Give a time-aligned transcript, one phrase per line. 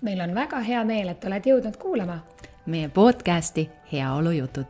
[0.00, 2.20] meil on väga hea meel, et oled jõudnud kuulama
[2.66, 4.64] meie podcasti Heaolujutud.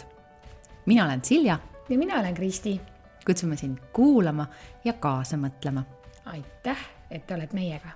[0.87, 1.59] mina olen Silja.
[1.89, 2.81] ja mina olen Kristi.
[3.27, 4.47] kutsume sind kuulama
[4.85, 5.83] ja kaasa mõtlema.
[6.25, 6.79] aitäh,
[7.11, 7.89] et oled meiega.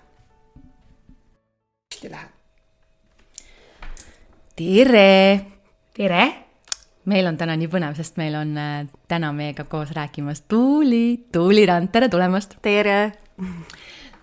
[1.95, 2.31] hästi läheb.
[4.57, 5.41] tere.
[5.95, 6.35] tere.
[7.05, 11.67] meil on täna nii põnev, sest meil on äh, täna meiega koos rääkimas Tuuli, Tuuli
[11.67, 12.57] Rand, tere tulemast.
[12.63, 13.13] tere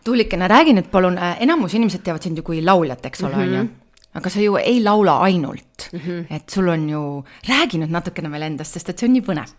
[0.08, 3.54] Tuulikene, räägi nüüd palun, äh, enamus inimesed teavad sind ju kui lauljat, eks ole, on
[3.54, 3.64] ju?
[3.64, 3.76] Mhm.
[4.18, 6.36] aga sa ju ei laula ainult mm, -hmm.
[6.36, 9.52] et sul on ju, räägi nüüd natukene veel endast, sest et see on nii põnev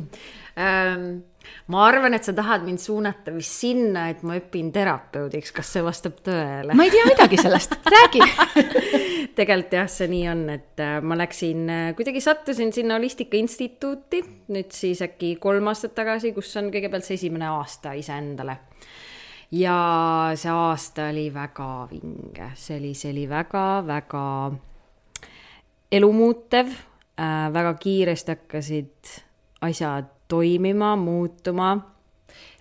[0.64, 1.04] ähm,
[1.66, 5.84] ma arvan, et sa tahad mind suunata vist sinna, et ma õpin terapeudiks, kas see
[5.84, 6.74] vastab tõele?
[6.74, 8.24] ma ei tea midagi sellest, räägi
[9.38, 14.24] tegelikult jah, see nii on, et äh, ma läksin, äh, kuidagi sattusin sinna Holistika Instituuti
[14.48, 18.58] nüüd siis äkki kolm aastat tagasi, kus on kõigepealt see esimene aasta iseendale
[19.52, 24.24] ja see aasta oli väga vinge, see oli, see oli väga-väga
[25.92, 29.14] elumuutev äh,, väga kiiresti hakkasid
[29.60, 31.72] asjad toimima, muutuma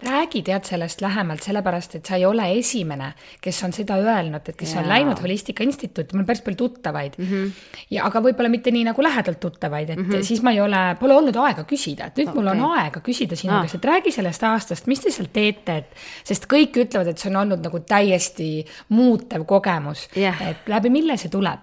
[0.03, 3.11] räägi tead sellest lähemalt, sellepärast et sa ei ole esimene,
[3.43, 4.79] kes on seda öelnud, et kes ja.
[4.81, 7.25] on läinud Holistika Instituuti, mul on päris palju tuttavaid mm.
[7.25, 7.51] -hmm.
[7.91, 10.23] ja aga võib-olla mitte nii nagu lähedalt tuttavaid, et mm -hmm.
[10.23, 12.41] siis ma ei ole, pole olnud aega küsida, et nüüd okay.
[12.41, 13.61] mul on aega küsida sinu ah.
[13.61, 17.29] käest, et räägi sellest aastast, mis te seal teete, et sest kõik ütlevad, et see
[17.31, 21.59] on olnud nagu täiesti muutev kogemus yeah., et läbi mille see tuleb?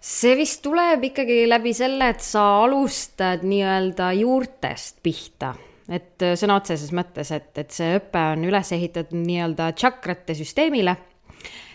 [0.00, 5.54] see vist tuleb ikkagi läbi selle, et sa alustad nii-öelda juurtest pihta
[5.88, 10.96] et äh, sõna otseses mõttes, et, et see õpe on üles ehitatud nii-öelda tšakrate süsteemile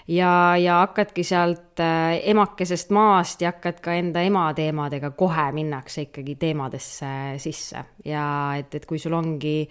[0.08, 6.08] ja, ja hakkadki sealt äh, emakesest maast ja hakkad ka enda ema teemadega, kohe minnakse
[6.08, 7.12] ikkagi teemadesse
[7.44, 7.86] sisse.
[8.06, 8.26] ja
[8.60, 9.62] et, et kui sul ongi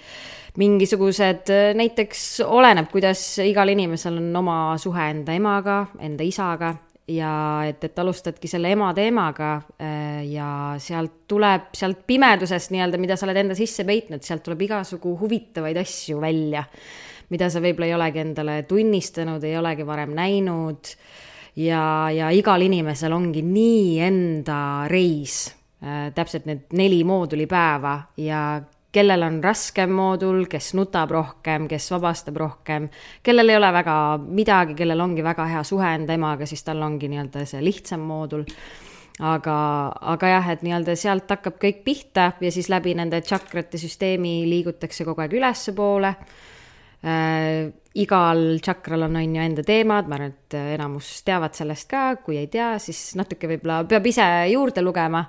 [0.58, 6.74] mingisugused, äh, näiteks oleneb, kuidas igal inimesel on oma suhe enda emaga, enda isaga
[7.12, 7.32] ja
[7.68, 10.48] et, et alustadki selle ema teemaga äh, ja
[10.82, 15.80] sealt tuleb, sealt pimedusest nii-öelda, mida sa oled enda sisse peitnud, sealt tuleb igasugu huvitavaid
[15.82, 16.64] asju välja,
[17.32, 20.92] mida sa võib-olla ei olegi endale tunnistanud, ei olegi varem näinud.
[21.56, 25.44] ja, ja igal inimesel ongi nii enda reis,
[25.84, 32.36] äh, täpselt need neli moodulipäeva ja kellel on raskem moodul, kes nutab rohkem, kes vabastab
[32.36, 32.88] rohkem,
[33.24, 37.08] kellel ei ole väga midagi, kellel ongi väga hea suhe enda emaga, siis tal ongi
[37.12, 38.44] nii-öelda see lihtsam moodul.
[39.22, 39.56] aga,
[40.14, 45.04] aga jah, et nii-öelda sealt hakkab kõik pihta ja siis läbi nende tšakrate süsteemi liigutakse
[45.04, 46.14] kogu aeg ülespoole
[47.04, 47.68] äh,
[48.00, 52.38] igal tšakral on, on ju enda teemad, ma arvan, et enamus teavad sellest ka, kui
[52.40, 55.24] ei tea, siis natuke võib-olla peab ise juurde lugema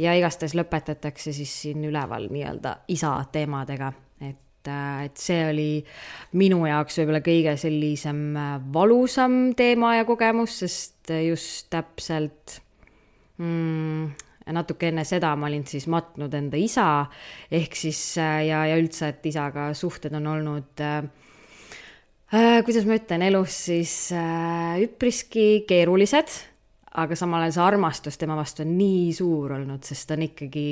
[0.00, 3.92] ja igastahes lõpetatakse siis siin üleval nii-öelda isa teemadega,
[4.24, 5.70] et, äh, et see oli
[6.40, 12.60] minu jaoks võib-olla kõige sellisem äh, valusam teema ja kogemus, sest just täpselt
[13.36, 14.08] mm,
[14.56, 16.88] natuke enne seda ma olin siis matnud enda isa,
[17.52, 21.00] ehk siis äh, ja, ja üldse, et isaga suhted on olnud äh,
[22.66, 26.32] kuidas ma ütlen, elus siis äh, üpriski keerulised
[26.96, 30.68] aga samal ajal see armastus tema vastu on nii suur olnud, sest ta on ikkagi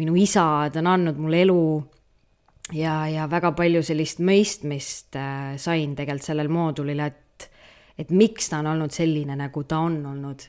[0.00, 1.60] minu isa, ta on andnud mulle elu
[2.74, 7.48] ja, ja väga palju sellist mõistmist äh, sain tegelikult sellel moodulil, et,
[7.98, 10.48] et miks ta on olnud selline, nagu ta on olnud.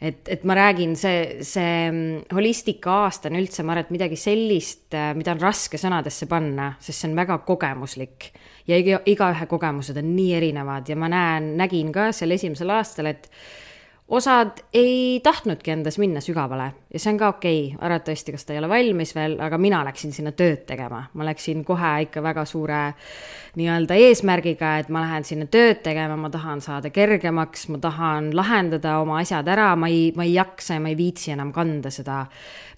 [0.00, 4.18] et, et ma räägin, see, see mm, holistika aasta on üldse, ma arvan, et midagi
[4.18, 8.32] sellist, äh, mida on raske sõnadesse panna, sest see on väga kogemuslik
[8.68, 13.10] ja iga, igaühe kogemused on nii erinevad ja ma näen, nägin ka sel esimesel aastal,
[13.10, 13.30] et
[14.10, 18.54] osad ei tahtnudki endas minna sügavale ja see on ka okei okay., arvatavasti, kas ta
[18.54, 22.44] ei ole valmis veel, aga mina läksin sinna tööd tegema, ma läksin kohe ikka väga
[22.48, 22.80] suure
[23.60, 28.98] nii-öelda eesmärgiga, et ma lähen sinna tööd tegema, ma tahan saada kergemaks, ma tahan lahendada
[29.04, 32.24] oma asjad ära, ma ei, ma ei jaksa ja ma ei viitsi enam kanda seda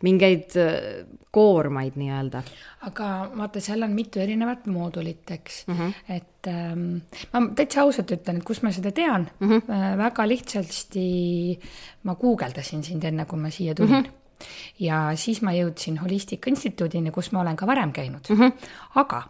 [0.04, 0.52] mingeid
[1.32, 2.42] koormaid nii-öelda.
[2.88, 6.16] aga vaata, seal on mitu erinevat moodulit, eks mm, -hmm.
[6.16, 6.88] et ähm,
[7.32, 9.98] ma täitsa ausalt ütlen, et kust ma seda tean mm, -hmm.
[9.98, 11.06] väga lihtsasti
[12.02, 14.02] ma guugeldasin sind enne, kui ma siia tulin mm.
[14.02, 14.18] -hmm
[14.78, 18.36] ja siis ma jõudsin Holistika Instituudini, kus ma olen ka varem käinud mm.
[18.36, 18.52] -hmm.
[18.94, 19.22] aga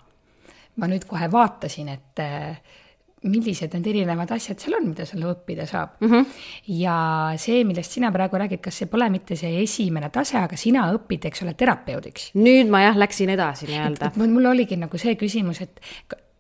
[0.76, 2.60] ma nüüd kohe vaatasin, et äh,
[3.22, 6.10] millised need erinevad asjad seal on, mida seal õppida saab mm.
[6.10, 6.26] -hmm.
[6.78, 6.96] ja
[7.38, 11.28] see, millest sina praegu räägid, kas see pole mitte see esimene tase, aga sina õpid,
[11.30, 12.32] eks ole, terapeudiks?
[12.34, 14.12] nüüd ma jah, läksin edasi nii-öelda.
[14.16, 15.80] mul oligi nagu see küsimus, et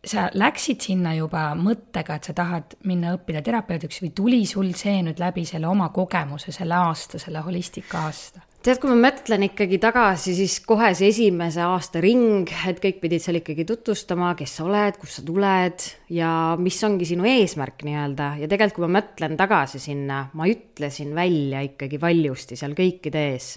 [0.04, 5.02] sa läksid sinna juba mõttega, et sa tahad minna õppida terapeudiks või tuli sul see
[5.06, 8.42] nüüd läbi selle oma kogemuse, selle aasta, selle holistika aasta?
[8.62, 13.22] Tead, kui ma mõtlen ikkagi tagasi, siis kohe see esimese aasta ring, et kõik pidid
[13.24, 16.30] seal ikkagi tutvustama, kes sa oled, kust sa tuled ja
[16.60, 18.28] mis ongi sinu eesmärk nii-öelda.
[18.42, 23.56] Ja tegelikult, kui ma mõtlen tagasi sinna, ma ütlesin välja ikkagi valjusti seal kõikide ees,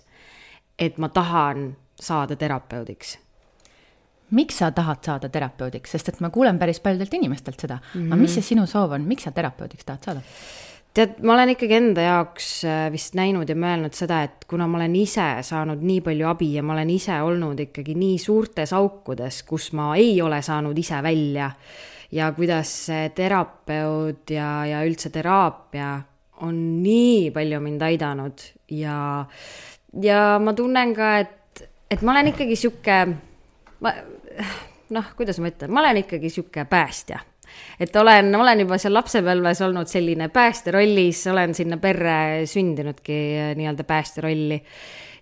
[0.80, 1.69] et ma tahan
[2.02, 3.16] saada terapeudiks.
[4.36, 7.78] Miks sa tahad saada terapeudiks, sest et ma kuulen päris paljudelt inimestelt seda.
[7.78, 8.13] Mm, -hmm.
[8.13, 10.22] aga mis see sinu soov on, miks sa terapeudiks tahad saada?
[10.95, 14.80] Tead, ma olen ikkagi enda jaoks äh, vist näinud ja mõelnud seda, et kuna ma
[14.80, 19.42] olen ise saanud nii palju abi ja ma olen ise olnud ikkagi nii suurtes aukudes,
[19.47, 21.51] kus ma ei ole saanud ise välja
[22.15, 25.94] ja kuidas see terapeut ja, ja üldse teraapia
[26.45, 28.97] on nii palju mind aidanud ja,
[30.01, 33.00] ja ma tunnen ka, et, et ma olen ikkagi sihuke,
[33.83, 33.95] ma
[34.95, 37.19] noh, kuidas ma ütlen, ma olen ikkagi sihuke päästja
[37.80, 43.52] et olen, olen juba seal lapsepõlves olnud selline päästja rollis, olen sinna perre sündinudki äh,
[43.57, 44.62] nii-öelda päästja rolli.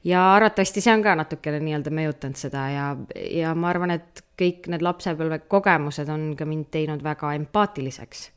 [0.04, 2.88] ja arvatavasti see on ka natukene nii-öelda mõjutanud seda ja,
[3.32, 8.30] ja ma arvan, et kõik need lapsepõlve kogemused on ka mind teinud väga empaatiliseks.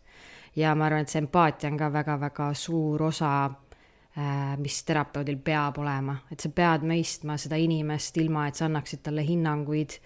[0.57, 5.79] ja ma arvan, et see empaatia on ka väga-väga suur osa äh, mis terapeudil peab
[5.79, 10.01] olema, et sa pead mõistma seda inimest, ilma et sa annaksid talle hinnanguid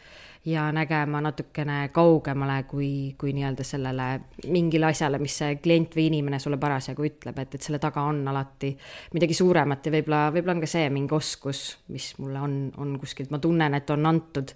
[0.44, 4.06] ja nägema natukene kaugemale kui, kui nii-öelda sellele
[4.48, 8.22] mingile asjale, mis see klient või inimene sulle parasjagu ütleb, et, et selle taga on
[8.28, 8.70] alati
[9.14, 13.32] midagi suuremat ja võib-olla, võib-olla on ka see mingi oskus, mis mulle on, on kuskilt,
[13.34, 14.54] ma tunnen, et on antud.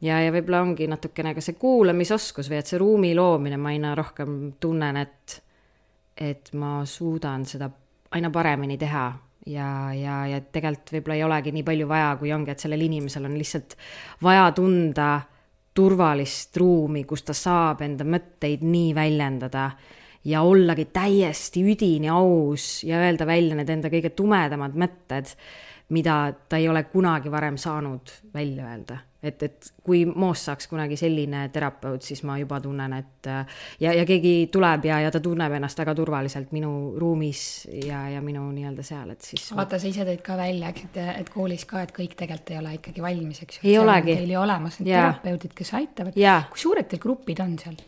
[0.00, 3.96] Ja, ja võib-olla ongi natukene ka see kuulamisoskus või et see ruumi loomine, ma aina
[3.98, 5.40] rohkem tunnen, et,
[6.16, 7.68] et ma suudan seda
[8.14, 9.10] aina paremini teha
[9.46, 13.28] ja, ja, ja tegelikult võib-olla ei olegi nii palju vaja, kui ongi, et sellel inimesel
[13.28, 13.76] on lihtsalt
[14.22, 15.10] vaja tunda
[15.74, 19.70] turvalist ruumi, kus ta saab enda mõtteid nii väljendada
[20.28, 25.30] ja ollagi täiesti üdini aus ja öelda välja need enda kõige tumedamad mõtted,
[25.94, 30.96] mida ta ei ole kunagi varem saanud välja öelda et, et kui Moost saaks kunagi
[31.00, 33.28] selline terapeut, siis ma juba tunnen, et
[33.80, 37.42] ja, ja keegi tuleb ja, ja ta tunneb ennast väga turvaliselt minu ruumis
[37.86, 39.50] ja, ja minu nii-öelda seal, et siis.
[39.56, 42.74] vaata, sa ise tõid ka välja, et, et koolis ka, et kõik tegelikult ei ole
[42.78, 43.68] ikkagi valmis, eks ju.
[43.68, 44.16] ei olegi.
[44.20, 46.16] Teil ju olemas need terapeudid, kes aitavad.
[46.50, 47.78] kui suured teil grupid on seal?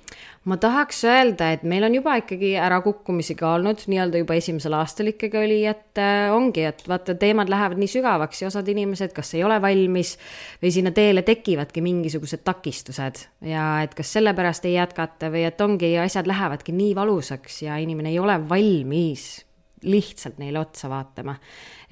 [0.49, 5.13] ma tahaks öelda, et meil on juba ikkagi ärakukkumisi ka olnud, nii-öelda juba esimesel aastal
[5.13, 9.35] ikkagi oli, et äh, ongi, et vaata, teemad lähevad nii sügavaks ja osad inimesed kas
[9.39, 10.17] ei ole valmis
[10.63, 15.95] või sinna teele tekivadki mingisugused takistused ja et kas sellepärast ei jätkata või et ongi,
[15.99, 19.45] asjad lähevadki nii valusaks ja inimene ei ole valmis
[19.83, 21.35] lihtsalt neile otsa vaatama.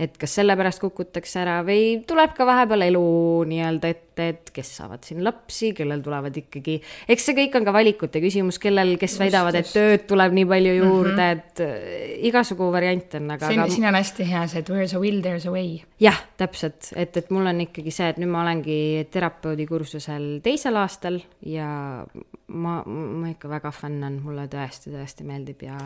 [0.00, 3.02] Et kas sellepärast kukutakse ära või tuleb ka vahepeal elu
[3.50, 6.79] nii-öelda ette, et kes saavad siin lapsi, kellel tulevad ikkagi,
[7.11, 10.49] eks see kõik on ka valikute küsimus, kellel, kes just, väidavad, et tööd tuleb nii
[10.50, 11.37] palju juurde mm, -hmm.
[11.37, 13.52] et äh, igasugu variante on, aga.
[13.52, 15.81] siin, siin on hästi hea see, et where is a will, there is a way.
[16.00, 18.81] jah, täpselt, et, et mul on ikkagi see, et nüüd ma olengi
[19.12, 21.70] terapeudi kursusel teisel aastal ja
[22.50, 25.76] ma, ma ikka väga fänn on, mulle tõesti, tõesti meeldib ja,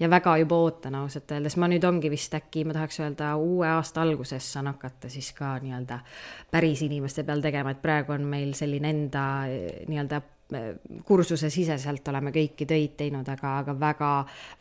[0.00, 3.68] ja väga juba ootan ausalt öeldes, ma nüüd ongi vist äkki, ma tahaks öelda, uue
[3.70, 6.00] aasta alguses saan hakata siis ka nii-öelda
[6.50, 9.24] päris inimeste peal tegema, et praegu on meil selline enda
[9.88, 10.22] nii-öelda
[11.04, 14.10] kursuse siseselt oleme kõiki töid teinud, aga, aga väga,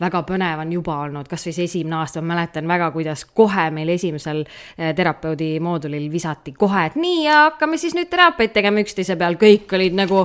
[0.01, 3.91] väga põnev on juba olnud, kasvõi see esimene aasta, ma mäletan väga, kuidas kohe meil
[3.93, 9.19] esimesel eh, terapeudi moodulil visati kohe, et nii ja hakkame siis nüüd teraapiaid tegema üksteise
[9.19, 10.23] peal, kõik olid nagu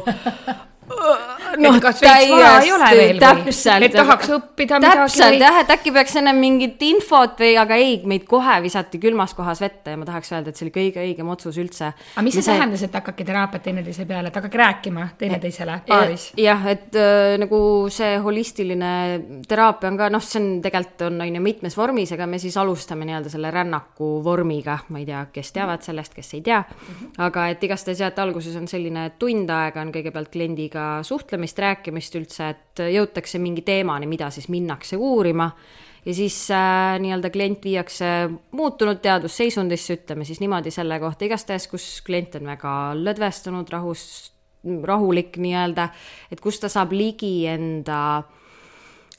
[1.58, 5.00] noh, veel täpselt, et tahaks õppida midagi.
[5.02, 9.35] täpselt jah, et äkki peaks enne mingit infot või, aga ei, meid kohe visati külmas
[9.38, 11.92] kohas vette ja ma tahaks öelda, et see oli kõige õigem otsus üldse.
[12.14, 16.28] aga mis see tähendas, et hakake teraapiat teineteise peale, et hakake rääkima teineteisele paaris?
[16.38, 17.61] jah, et äh, nagu
[17.92, 18.92] see holistiline
[19.49, 22.57] teraapia on ka noh, see on tegelikult on, on ju mitmes vormis, aga me siis
[22.61, 26.62] alustame nii-öelda selle rännaku vormiga, ma ei tea, kes teavad sellest, kes ei tea.
[27.25, 31.78] aga et igastahes jah, et alguses on selline tund aega on kõigepealt kliendiga suhtlemist, rääkimist,
[31.88, 35.50] rääkimist üldse, et jõutakse mingi teemani, mida siis minnakse uurima.
[36.04, 42.00] ja siis äh, nii-öelda klient viiakse muutunud teadvusseisundisse, ütleme siis niimoodi selle kohta, igastahes, kus
[42.06, 44.32] klient on väga lõdvestunud, rahus,
[44.64, 45.88] rahulik nii-öelda,
[46.32, 48.38] et kus ta saab ligi enda äh,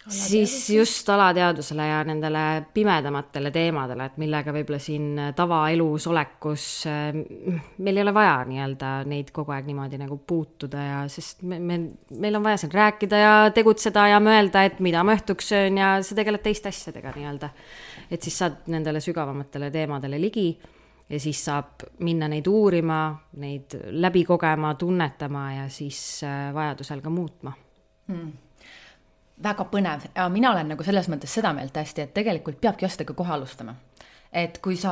[0.09, 7.11] siis just alateadvusele ja nendele pimedamatele teemadele, et millega võib-olla siin tavaelus olekus äh,
[7.77, 11.79] meil ei ole vaja nii-öelda neid kogu aeg niimoodi nagu puutuda ja sest me, me,
[12.21, 15.93] meil on vaja siin rääkida ja tegutseda ja mõelda, et mida ma õhtuks söön ja
[16.05, 17.53] sa tegeled teiste asjadega nii-öelda.
[18.09, 20.49] et siis saad nendele sügavamatele teemadele ligi
[21.09, 23.01] ja siis saab minna neid uurima,
[23.41, 27.53] neid läbi kogema, tunnetama ja siis äh, vajadusel ka muutma.
[28.09, 28.48] Hmm
[29.43, 33.13] väga põnev ja mina olen nagu selles mõttes seda meelt hästi, et tegelikult peabki asjadega
[33.13, 33.75] kohe alustama.
[34.33, 34.91] et kui sa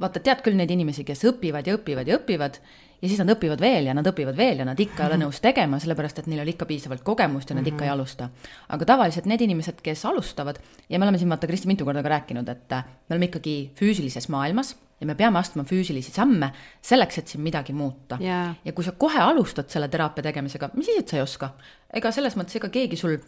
[0.00, 2.58] vaata, tead küll neid inimesi, kes õpivad ja õpivad ja õpivad
[3.02, 5.40] ja siis nad õpivad veel ja nad õpivad veel ja nad ikka ei ole nõus
[5.42, 7.94] tegema, sellepärast et neil oli ikka piisavalt kogemust ja nad ikka ei Mhm.
[7.94, 8.28] alusta.
[8.68, 12.08] aga tavaliselt need inimesed, kes alustavad ja me oleme siin vaata, Kristi, mitu korda ka
[12.08, 16.52] rääkinud, et äh, me oleme ikkagi füüsilises maailmas ja me peame astuma füüsilisi samme
[16.82, 18.54] selleks, et siin midagi muuta Jaa.
[18.64, 21.50] ja kui sa kohe alustad selle teraapia tegemisega, mis siis, et sa ei oska?
[21.92, 23.18] ega selles mõttes, ega keegi sul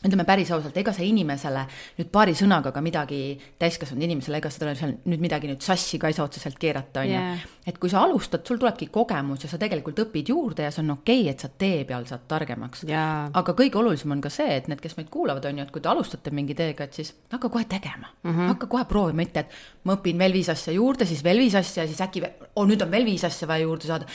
[0.00, 1.66] ütleme päris ausalt, ega sa inimesele
[1.98, 6.00] nüüd paari sõnaga ka midagi, täiskasvanud inimesele, ega sa talle seal nüüd midagi nüüd sassi
[6.00, 7.24] ka ei saa otseselt keerata, on ju.
[7.68, 10.94] Et kui sa alustad, sul tulebki kogemus ja sa tegelikult õpid juurde ja see on
[10.96, 12.86] okei okay,, et sa tee peal saad targemaks.
[12.88, 15.84] Aga kõige olulisem on ka see, et need, kes meid kuulavad, on ju, et kui
[15.84, 18.54] te alustate mingi teega, et siis hakka kohe tegema mm, -hmm.
[18.54, 21.84] hakka kohe proovima, mitte et ma õpin veel viis asja juurde, siis veel viis asja
[21.84, 22.24] ja siis äkki,
[22.56, 24.06] oo nüüd on veel viis asja vaja juurde saada.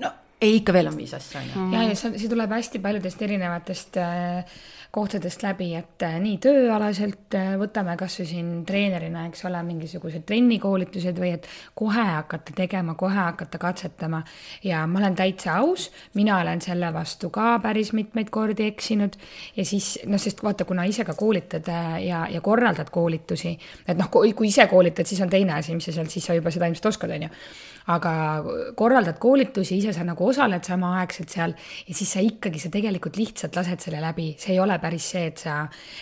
[0.00, 0.10] no
[0.40, 1.70] ei, ikka veel on viis asja, on ju.
[1.76, 7.34] ja, ja see, see tuleb hästi paljudest erinevatest äh, kohtadest läbi, et äh, nii tööalaselt
[7.38, 11.46] äh, võtame kasvõi siin treenerina, eks ole, mingisugused trennikoolitused või et
[11.78, 14.24] kohe hakata tegema, kohe hakata katsetama.
[14.66, 19.14] ja ma olen täitsa aus, mina olen selle vastu ka päris mitmeid kordi eksinud
[19.56, 23.98] ja siis noh, sest vaata, kuna ise ka koolitad äh, ja, ja korraldad koolitusi, et
[23.98, 26.50] noh, kui kui ise koolitad, siis on teine asi, mis sa seal, siis sa juba
[26.50, 27.34] seda ilmselt oskad, on ju
[27.86, 28.12] aga
[28.76, 31.54] korraldad koolitusi, ise sa nagu osaled samaaegselt seal
[31.86, 35.26] ja siis sa ikkagi, sa tegelikult lihtsalt lased selle läbi, see ei ole päris see,
[35.30, 35.56] et sa,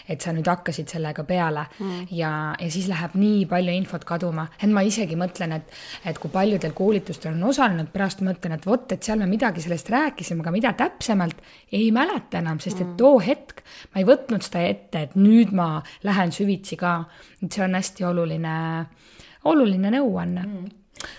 [0.08, 1.66] et sa nüüd hakkasid sellega peale.
[1.78, 2.08] Mm.
[2.14, 5.76] ja, ja siis läheb nii palju infot kaduma, et ma isegi mõtlen, et,
[6.08, 9.90] et kui paljudel koolitustel on osalenud, pärast mõtlen, et vot, et seal me midagi sellest
[9.92, 11.42] rääkisime, aga mida täpsemalt
[11.72, 15.78] ei mäleta enam, sest et too hetk ma ei võtnud seda ette, et nüüd ma
[16.06, 16.98] lähen süvitsi ka.
[17.42, 18.58] et see on hästi oluline,
[19.44, 20.44] oluline nõuanne.
[20.46, 20.76] Mm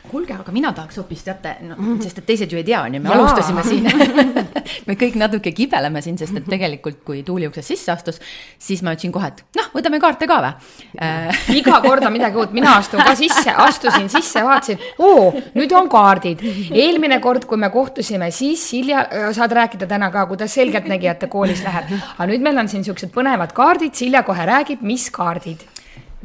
[0.09, 3.01] kuulge, aga mina tahaks hoopis teate, no sest et teised ju ei tea, on ju,
[3.03, 3.19] me Jaa.
[3.19, 3.87] alustasime siin
[4.89, 8.19] me kõik natuke kibeleme siin, sest et tegelikult, kui Tuuli uksest sisse astus,
[8.61, 10.51] siis ma ütlesin kohe, et noh, võtame kaarte ka või
[11.05, 15.73] äh, iga kord on midagi uut, mina astun ka sisse, astusin sisse, vaatasin, oo, nüüd
[15.77, 16.43] on kaardid.
[16.73, 19.05] eelmine kord, kui me kohtusime, siis Silja,
[19.35, 21.91] saad rääkida täna ka, kuidas selgeltnägijate koolis läheb.
[22.17, 25.65] aga nüüd meil on siin niisugused põnevad kaardid, Silja kohe räägib, mis kaardid.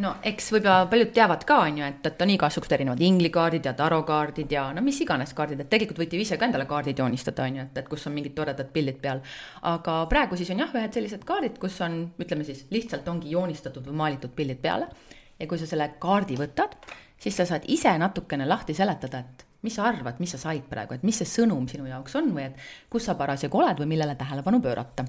[0.03, 3.75] No eks võib-olla paljud teavad ka, on ju, et, et on igasugused erinevad inglikaardid ja
[3.79, 7.47] tarokaardid ja no mis iganes kaardid, et tegelikult võite ju ise ka endale kaardid joonistada,
[7.47, 9.23] on ju, et, et kus on mingid toredad pildid peal.
[9.71, 13.87] aga praegu siis on jah, ühed sellised kaardid, kus on, ütleme siis lihtsalt ongi joonistatud
[13.91, 14.91] või maalitud pildid peale.
[15.39, 16.77] ja kui sa selle kaardi võtad,
[17.19, 20.99] siis sa saad ise natukene lahti seletada, et mis sa arvad, mis sa said praegu,
[20.99, 22.59] et mis see sõnum sinu jaoks on või et
[22.93, 25.07] kus sa parasjagu oled või millele tähelepanu pöörata.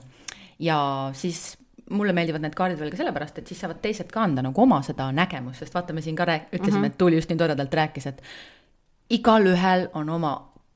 [0.59, 0.77] ja
[1.13, 1.57] siis
[1.89, 4.81] mulle meeldivad need kaardid veel ka sellepärast, et siis saavad teised ka anda nagu oma
[4.85, 6.93] seda nägemust, sest vaata, me siin ka rääk-, ütlesime mm, -hmm.
[6.93, 8.23] et Tuuli just nii toredalt rääkis, et
[9.09, 10.33] igalühel on oma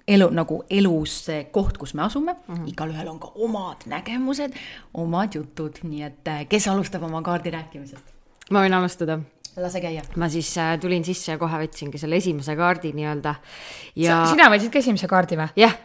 [0.07, 2.69] elu, nagu elus see koht, kus me asume mm, -hmm.
[2.73, 4.53] igalühel on ka omad nägemused,
[4.93, 8.15] omad jutud, nii et äh, kes alustab oma kaardi rääkimisest?
[8.51, 9.19] ma võin alustada
[9.57, 10.01] lase käia.
[10.15, 13.35] ma siis äh, tulin sisse ja kohe võtsingi selle esimese kaardi nii-öelda
[13.95, 15.49] ja sina võtsid ka esimese kaardi või?
[15.55, 15.77] jah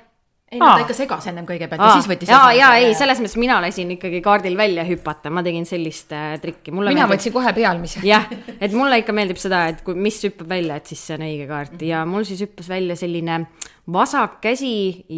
[0.53, 0.83] ei no ta Aa.
[0.85, 4.21] ikka segas ennem kõigepealt ja siis võttis jaa, jaa, ei, selles mõttes mina lasin ikkagi
[4.25, 6.75] kaardil välja hüpata, ma tegin sellist äh, trikki.
[6.75, 8.03] mina võtsin kohe pealmise.
[8.07, 8.29] jah,
[8.61, 11.49] et mulle ikka meeldib seda, et kui, mis hüppab välja, et siis see on õige
[11.51, 13.41] kaart ja mul siis hüppas välja selline
[13.95, 14.75] vasak käsi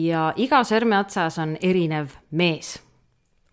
[0.06, 2.76] ja iga sõrme otsas on erinev mees.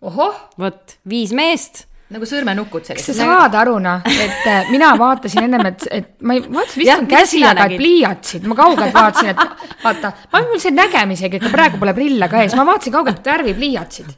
[0.04, 3.24] ohoh, vot, viis meest nagu sõrmenukud kas sa sellised.
[3.24, 7.00] saad aru noh, et äh, mina vaatasin ennem, et, et ma ei, vaatasin vist Jah,
[7.00, 11.80] on käsi, aga pliiatsid, ma kaugelt vaatasin, et vaata, ma mul see nägemisega ikka praegu
[11.80, 14.12] pole prille ka ees, ma vaatasin kaugelt, värvipliiatsid.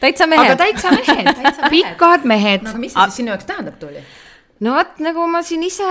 [0.00, 0.58] täitsa aga mehed.
[0.60, 4.04] täitsa mehed, pikad mehed no aga mis see siis sinu jaoks tähendab, Tuuli?
[4.64, 5.86] No vot, nagu ma siin ise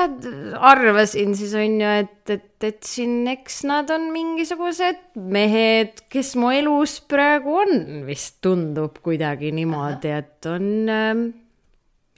[0.56, 6.54] arvasin, siis on ju, et, et, et siin eks nad on mingisugused mehed, kes mu
[6.56, 7.76] elus praegu on,
[8.08, 11.28] vist tundub kuidagi niimoodi, et on ähm,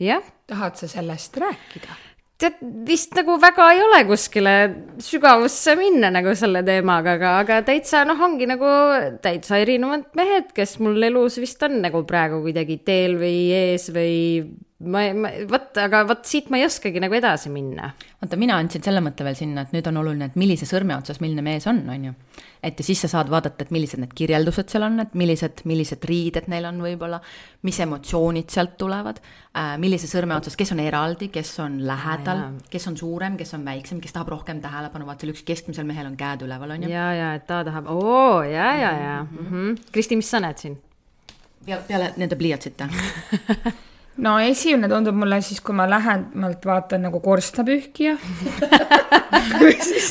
[0.02, 2.00] jah tahad sa sellest rääkida?
[2.42, 4.56] tead, vist nagu väga ei ole kuskile
[5.04, 8.72] sügavusse minna nagu selle teemaga, aga, aga täitsa noh, ongi nagu
[9.22, 14.16] täitsa erinevad mehed, kes mul elus vist on nagu praegu kuidagi teel või ees või
[14.82, 17.92] ma, ma, vot, aga vot siit ma ei oskagi nagu edasi minna.
[18.22, 21.22] vaata, mina andsin selle mõtte veel sinna, et nüüd on oluline, et millise sõrme otsas
[21.24, 22.14] milline mees on, on ju.
[22.64, 26.06] et ja siis sa saad vaadata, et millised need kirjeldused seal on, et millised, millised
[26.10, 27.22] riided neil on võib-olla,
[27.68, 32.90] mis emotsioonid sealt tulevad äh,, millise sõrme otsas, kes on eraldi, kes on lähedal kes
[32.90, 36.18] on suurem, kes on väiksem, kes tahab rohkem tähelepanu, vaata seal üks keskmisel mehel on
[36.20, 36.94] käed üleval, on ju.
[36.94, 39.46] ja, ja et ta tahab, oo, ja, ja, ja mm.
[39.48, 39.92] -hmm.
[39.92, 40.80] Kristi, mis sa näed siin?
[41.66, 42.90] peale, peale nende pliiatsite.
[44.18, 48.18] no esimene tundub mulle siis, kui ma lähemalt vaatan nagu korstnapühkija,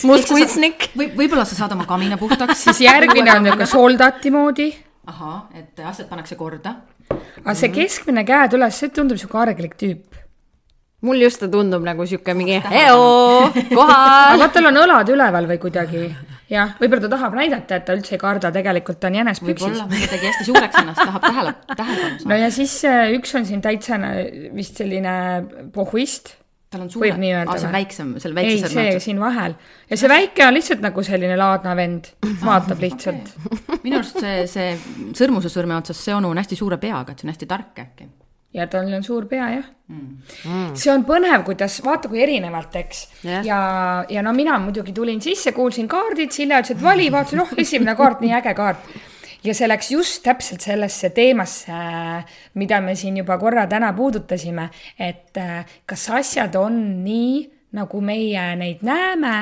[0.09, 0.91] mustkuitsnik.
[0.97, 4.71] või võib-olla sa saad oma kamina puhtaks, siis järgmine on niisugune soldati moodi,
[5.11, 6.77] ahah, et asjad pannakse korda.
[7.45, 10.19] aga see keskmine käed üles, see tundub niisugune arglik tüüp.
[11.05, 14.37] mul just ta tundub nagu sihuke mingi eoo, kohal.
[14.37, 16.09] aga tal on õlad üleval või kuidagi
[16.51, 19.69] jah, võib-olla ta tahab näidata, et ta üldse ei karda, tegelikult ta on jänes püksis
[19.69, 22.43] võib-olla, tegi hästi suureks ennast, tahab tähele, tähelepanu no saada.
[22.43, 24.21] ja siis äh, üks on siin täitsa äh,
[24.57, 25.15] vist selline
[25.75, 26.35] pohhuist.
[26.71, 26.91] tal on
[27.23, 29.57] nii öelda see on väiksem, seal ei, väikse see sõrme siin vahel
[29.91, 32.13] ja see väike on lihtsalt nagu selline laadna vend,
[32.45, 33.35] vaatab lihtsalt.
[33.51, 33.83] otsas.
[33.85, 34.73] minu arust see, see
[35.19, 38.11] sõrmuse sõrme otsas, see onu on hästi suure peaga, et see on hästi tark äkki.
[38.55, 40.73] Ja tal on suur pea jah mm..
[40.79, 43.47] see on põnev, kuidas, vaata kui erinevalt, eks Jah.
[43.47, 43.61] ja,
[44.11, 47.95] ja no mina muidugi tulin sisse, kuulsin kaardid, Silja ütles, et vali, vaatasin, oh, esimene
[47.99, 48.91] kaart, nii äge kaart.
[49.45, 51.79] ja see läks just täpselt sellesse teemasse,
[52.61, 57.43] mida me siin juba korra täna puudutasime, et äh, kas asjad on nii,
[57.79, 59.35] nagu meie neid näeme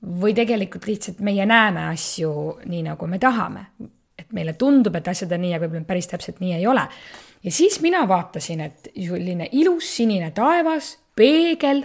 [0.00, 2.30] või tegelikult lihtsalt meie näeme asju
[2.64, 3.66] nii, nagu me tahame.
[4.20, 6.82] et meile tundub, et asjad on nii, aga võib-olla päris täpselt nii ei ole.
[7.44, 11.84] Ja siis mina vaatasin, et selline ilus sinine taevas, peegel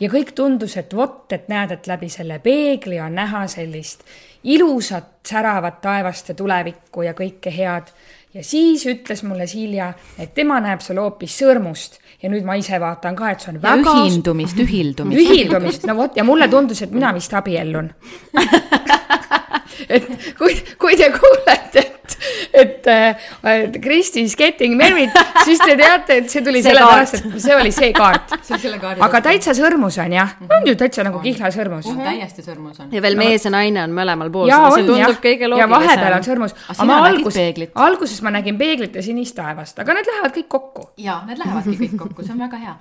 [0.00, 4.04] ja kõik tundus, et vot, et näed, et läbi selle peegli on näha sellist
[4.44, 7.92] ilusat säravat taevast ja tulevikku ja kõike head.
[8.34, 12.78] ja siis ütles mulle Silja, et tema näeb seal hoopis sõrmust ja nüüd ma ise
[12.80, 15.20] vaatan ka, et see on ja väga ühindumist, ühildumist.
[15.20, 17.92] ühildumist, no vot ja mulle tundus, et mina vist abiellun.
[19.88, 20.06] et
[20.38, 22.16] kui, kui te kuulete, et,
[22.52, 27.56] et äh, Kristi is getting married, siis te teate, et see tuli sellepärast, et see
[27.56, 28.34] oli see kaart.
[29.06, 31.88] aga täitsa sõrmus on jah, on ju täitsa nagu kihlasõrmus.
[32.00, 32.90] täiesti sõrmus on.
[32.94, 36.20] ja veel mees ja naine on mõlemal pool, ja see tundub, kõige ja vahepeal on
[36.20, 36.28] loogilisem.
[36.30, 36.56] sõrmus.
[36.74, 40.36] Aga ma nägid algus peeglit?, alguses ma nägin peeglit ja sinist taevast, aga need lähevad
[40.36, 40.88] kõik kokku.
[41.00, 42.76] ja need lähevadki kõik kokku, see on väga hea.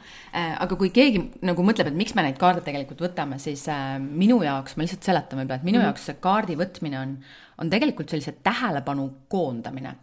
[0.66, 4.42] aga kui keegi nagu mõtleb, et miks me neid kaarte tegelikult võtame, siis äh, minu
[4.44, 5.90] jaoks, ma lihtsalt seletan võib-olla, et minu mm -hmm.
[5.90, 7.18] jaoks see kaardi võtmine on,
[7.58, 9.96] on tegelikult sellise tähelepanu koondamine.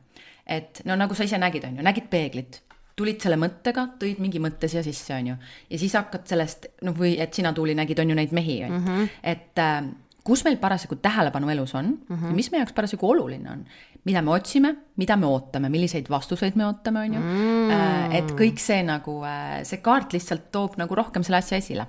[0.46, 2.60] et no nagu sa ise nägid, on ju, nägid peeglit,
[2.96, 5.36] tulid selle mõttega, tõid mingi mõtte siia sisse, on ju,
[5.70, 8.76] ja siis hakkad sellest, noh, või et sina, Tuuli, nägid, on ju neid mehi, on
[8.78, 9.80] ju, et äh,
[10.26, 12.30] kus meil parasjagu tähelepanu elus on mm -hmm.
[12.30, 13.64] ja mis meie jaoks parasjagu oluline on,
[14.04, 18.12] mida me otsime, mida me ootame, milliseid vastuseid me ootame, on ju mm..
[18.18, 19.16] et kõik see nagu,
[19.62, 21.86] see kaart lihtsalt toob nagu rohkem selle asja esile.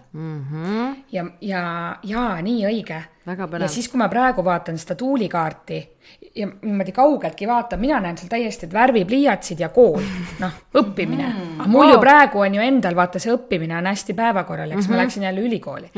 [1.11, 1.61] ja, ja,
[2.03, 3.03] ja nii õige.
[3.65, 5.81] Ja siis, kui ma praegu vaatan seda tuulikaarti
[6.37, 10.03] ja niimoodi kaugeltki vaatan, mina näen seal täiesti, et värvipliiatsid ja kool,
[10.41, 11.59] noh, õppimine mm..
[11.59, 14.93] aga mul ju praegu on ju endal, vaata, see õppimine on hästi päevakorral, eks mm
[14.93, 14.97] -hmm.
[14.97, 15.91] ma läksin jälle ülikooli.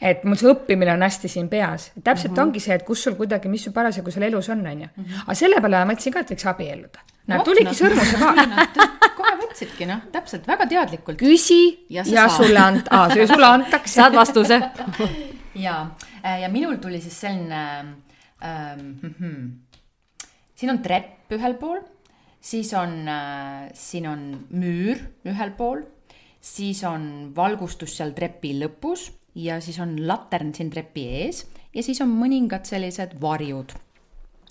[0.00, 1.90] et mul see õppimine on hästi siin peas.
[2.04, 2.42] täpselt mm -hmm.
[2.42, 4.88] ongi see, et kus sul kuidagi, mis sul parasjagu seal elus on, on ju.
[5.26, 6.98] aga selle peale ma mõtlesin ka, et võiks abielluda.
[7.26, 8.78] näed, tuligi sõrmuse kaart.
[9.18, 11.18] kohe võtsidki, noh, täpselt, väga teadlikult.
[11.18, 12.46] küsi Ja ja, sa ja saad.
[12.46, 13.94] sulle ant-, aa, sulle antakse.
[13.94, 14.60] saad vastuse.
[15.66, 15.78] ja,
[16.42, 17.62] ja minul tuli siis selline
[18.44, 19.48] ähm,, mm,
[20.58, 21.82] siin on trepp ühel pool,
[22.40, 25.84] siis on äh,, siin on müür ühel pool,
[26.40, 31.44] siis on valgustus seal trepi lõpus ja siis on latern siin trepi ees
[31.74, 33.74] ja siis on mõningad sellised varjud.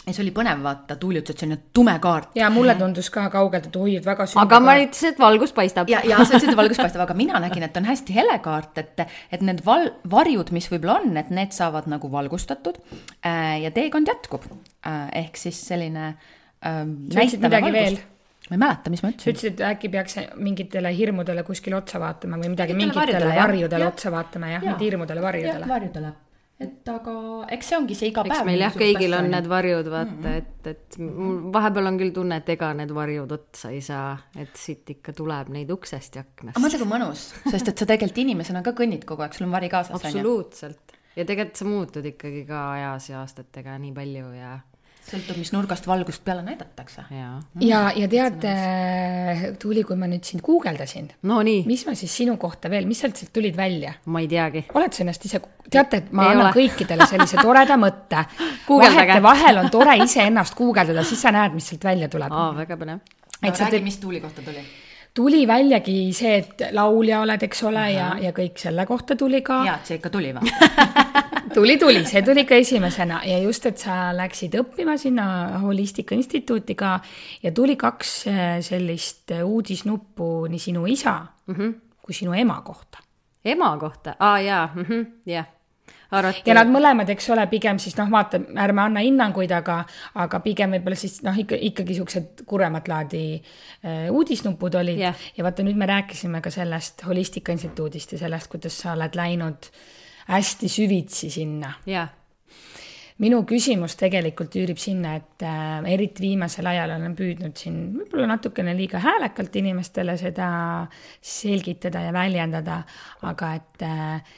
[0.07, 2.31] Ja see oli põnev vaata, Tuuli ütles, et see on nüüd tume kaart.
[2.39, 4.45] ja mulle tundus ka kaugelt, et oi, et väga sügav.
[4.45, 5.91] aga ma ütlesin, et valgus paistab.
[5.91, 8.83] ja, ja sa ütlesid, et valgus paistab, aga mina nägin, et on hästi hele kaart,
[8.83, 13.73] et, et need val-, varjud, mis võib-olla on, et need saavad nagu valgustatud äh, ja
[13.75, 15.07] teekond jätkub äh,.
[15.25, 16.85] ehk siis selline äh,.
[16.85, 17.99] Sa ütlesid midagi veel??
[18.47, 19.33] ma ei mäleta, mis ma sa ütlesin.
[19.33, 23.91] ütlesid, et äkki peaks mingitele hirmudele kuskile otsa vaatama või midagi, Mingitele varjudele, varjudele Jah.
[23.91, 24.71] otsa vaatama jah, Jaa.
[24.71, 25.67] mitte hirmudele, varjudele.
[25.67, 26.13] varjudele.
[26.57, 27.13] Et aga
[27.53, 28.47] eks see ongi see iga eks päev.
[28.49, 32.49] meil jah, kõigil on need varjud, vaata, et, et mul vahepeal on küll tunne, et
[32.53, 36.61] ega need varjud otsa ei saa, et siit ikka tuleb neid uksest ja aga aknast.
[36.63, 39.69] mõtle, kui mõnus, sest et sa tegelikult inimesena ka kõnnid kogu aeg, sul on vari
[39.73, 40.97] kaasas, absoluutselt.
[41.13, 44.57] ja tegelikult sa muutud ikkagi ka ajas ja aastatega nii palju ja,
[45.07, 47.05] sõltub, mis nurgast valgust peale näidatakse.
[47.13, 47.29] ja.
[47.63, 48.47] ja, ja tead,
[49.61, 52.99] Tuuli, kui ma nüüd sind guugeldasin, no nii, mis ma siis sinu kohta veel, mis
[53.03, 53.93] sealt sealt tulid välja?
[54.05, 54.65] ma ei teagi.
[54.73, 56.55] oled sa ennast ise, teate, et ma Ei annan ole.
[56.57, 58.25] kõikidele sellise toreda mõtte.
[58.67, 59.21] Guugeldage.
[59.23, 62.33] vahel on tore iseennast guugeldada, siis sa näed, mis sealt välja tuleb.
[62.33, 63.01] aa, väga põnev.
[63.41, 64.63] aga sa räägi, mis Tuuli kohta tuli.
[65.17, 69.63] Tuli väljagi see, et laulja oled, eks ole, ja, ja kõik selle kohta tuli ka.
[69.65, 70.69] jaa, et see ikka tuli vaata.
[71.55, 75.27] tuli, tuli, see tuli ikka esimesena ja just, et sa läksid õppima sinna
[75.63, 76.97] Holistika Instituuti ka
[77.43, 81.75] ja tuli kaks eh, sellist uudisnuppu nii sinu isa mm -hmm.
[82.01, 83.01] kui sinu ema kohta.
[83.45, 84.69] ema kohta, aa jaa,
[85.25, 85.56] jah.
[86.11, 89.79] Arvati ja nad mõlemad, eks ole, pigem siis noh, vaata, ärme anna hinnanguid, aga,
[90.23, 95.01] aga pigem võib-olla siis noh, ikka ikkagi siuksed kuremat laadi äh, uudisnupud olid.
[95.07, 95.25] Jah.
[95.37, 99.71] ja vaata nüüd me rääkisime ka sellest Holistika Instituudist ja sellest, kuidas sa oled läinud
[100.27, 101.73] hästi süvitsi sinna.
[101.87, 102.09] Jah,
[103.23, 108.75] minu küsimus tegelikult üürib sinna, et äh, eriti viimasel ajal olen püüdnud siin võib-olla natukene
[108.77, 110.49] liiga häälekalt inimestele seda
[111.21, 112.81] selgitada ja väljendada,
[113.27, 114.35] aga et äh,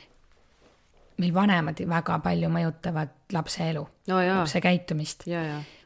[1.20, 5.28] meil vanemad väga palju mõjutavad lapse elu no, lapse käitumist.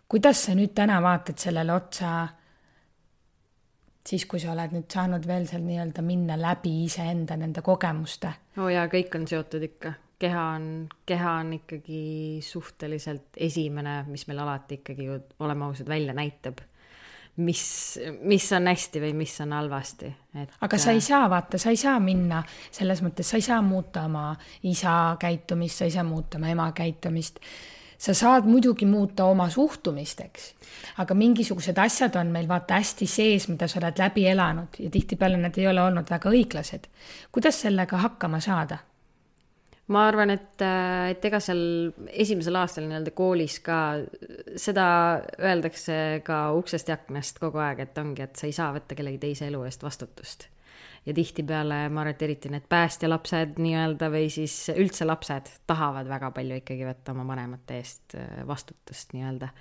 [0.07, 2.13] kuidas sa nüüd täna vaatad sellele otsa,
[4.07, 8.33] siis kui sa oled nüüd saanud veel seal nii-öelda minna läbi iseenda nende kogemuste?
[8.57, 9.93] oo oh jaa, kõik on seotud ikka
[10.23, 10.67] keha on,
[11.05, 12.03] keha on ikkagi
[12.45, 16.63] suhteliselt esimene, mis meil alati ikkagi ju, oleme ausad, välja näitab.
[17.35, 20.57] Mis, mis on hästi või mis on halvasti, et.
[20.61, 24.05] aga sa ei saa, vaata, sa ei saa minna selles mõttes, sa ei saa muuta
[24.05, 24.31] oma
[24.69, 27.41] isa käitumist, sa ei saa muuta oma ema käitumist
[28.03, 30.47] sa saad muidugi muuta oma suhtumist, eks,
[30.99, 35.39] aga mingisugused asjad on meil vaata hästi sees, mida sa oled läbi elanud ja tihtipeale
[35.39, 36.89] need ei ole olnud väga õiglased.
[37.31, 38.81] kuidas sellega hakkama saada?
[39.91, 43.77] Ma arvan, et, äh, et ega seal esimesel aastal nii-öelda koolis ka
[44.59, 44.85] seda
[45.41, 49.19] öeldakse ka uksest ja aknast kogu aeg, et ongi, et sa ei saa võtta kellegi
[49.25, 50.47] teise elu eest vastutust.
[51.03, 56.31] ja tihtipeale ma arvan, et eriti need päästjalapsed nii-öelda või siis üldse lapsed tahavad väga
[56.31, 59.51] palju ikkagi võtta oma vanemate eest äh, vastutust nii-öelda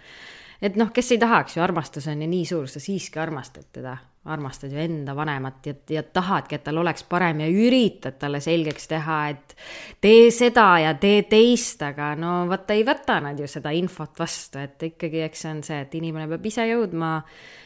[0.62, 3.96] et noh, kes ei tahaks ju, armastus on ju nii suur, sa siiski armastad teda,
[4.30, 8.86] armastad ju enda vanemat ja, ja tahadki, et tal oleks parem ja üritad talle selgeks
[8.92, 9.56] teha, et
[10.04, 14.62] tee seda ja tee teist, aga no vaata ei võta nad ju seda infot vastu,
[14.62, 17.16] et ikkagi, eks see on see, et inimene peab ise jõudma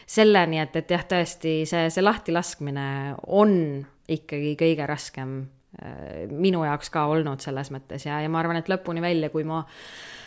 [0.09, 2.89] selleni, et, et jah, tõesti see, see lahtilaskmine
[3.37, 3.53] on
[4.09, 5.39] ikkagi kõige raskem
[5.83, 9.45] äh, minu jaoks ka olnud selles mõttes ja, ja ma arvan, et lõpuni välja, kui
[9.45, 9.67] ma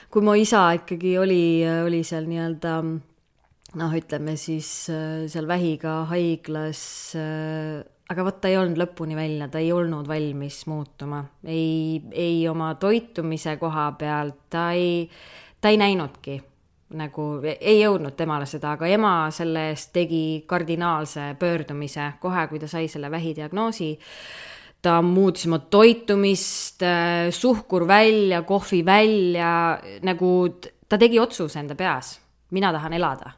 [0.09, 1.43] kui mu isa ikkagi oli,
[1.85, 2.73] oli seal nii-öelda
[3.77, 6.81] noh, ütleme siis äh, seal vähiga haiglas,
[7.17, 12.41] äh, aga vot ta ei olnud lõpuni välja, ta ei olnud valmis muutuma, ei, ei
[12.49, 15.03] oma toitumise koha pealt, ta ei,
[15.61, 16.39] ta ei näinudki
[16.97, 22.69] nagu ei jõudnud temale seda, aga ema selle eest tegi kardinaalse pöördumise kohe, kui ta
[22.71, 23.91] sai selle vähidiagnoosi
[24.81, 26.83] ta muutis oma toitumist,
[27.35, 29.51] suhkur välja, kohvi välja,
[30.07, 32.15] nagu ta tegi otsuse enda peas,
[32.55, 33.31] mina tahan elada.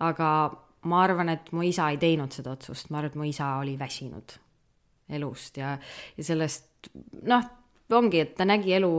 [0.00, 0.30] aga
[0.86, 3.78] ma arvan, et mu isa ei teinud seda otsust, ma arvan, et mu isa oli
[3.78, 4.36] väsinud
[5.16, 5.76] elust ja,
[6.16, 6.90] ja sellest
[7.26, 7.44] noh,
[7.96, 8.90] ongi, et ta nägi elu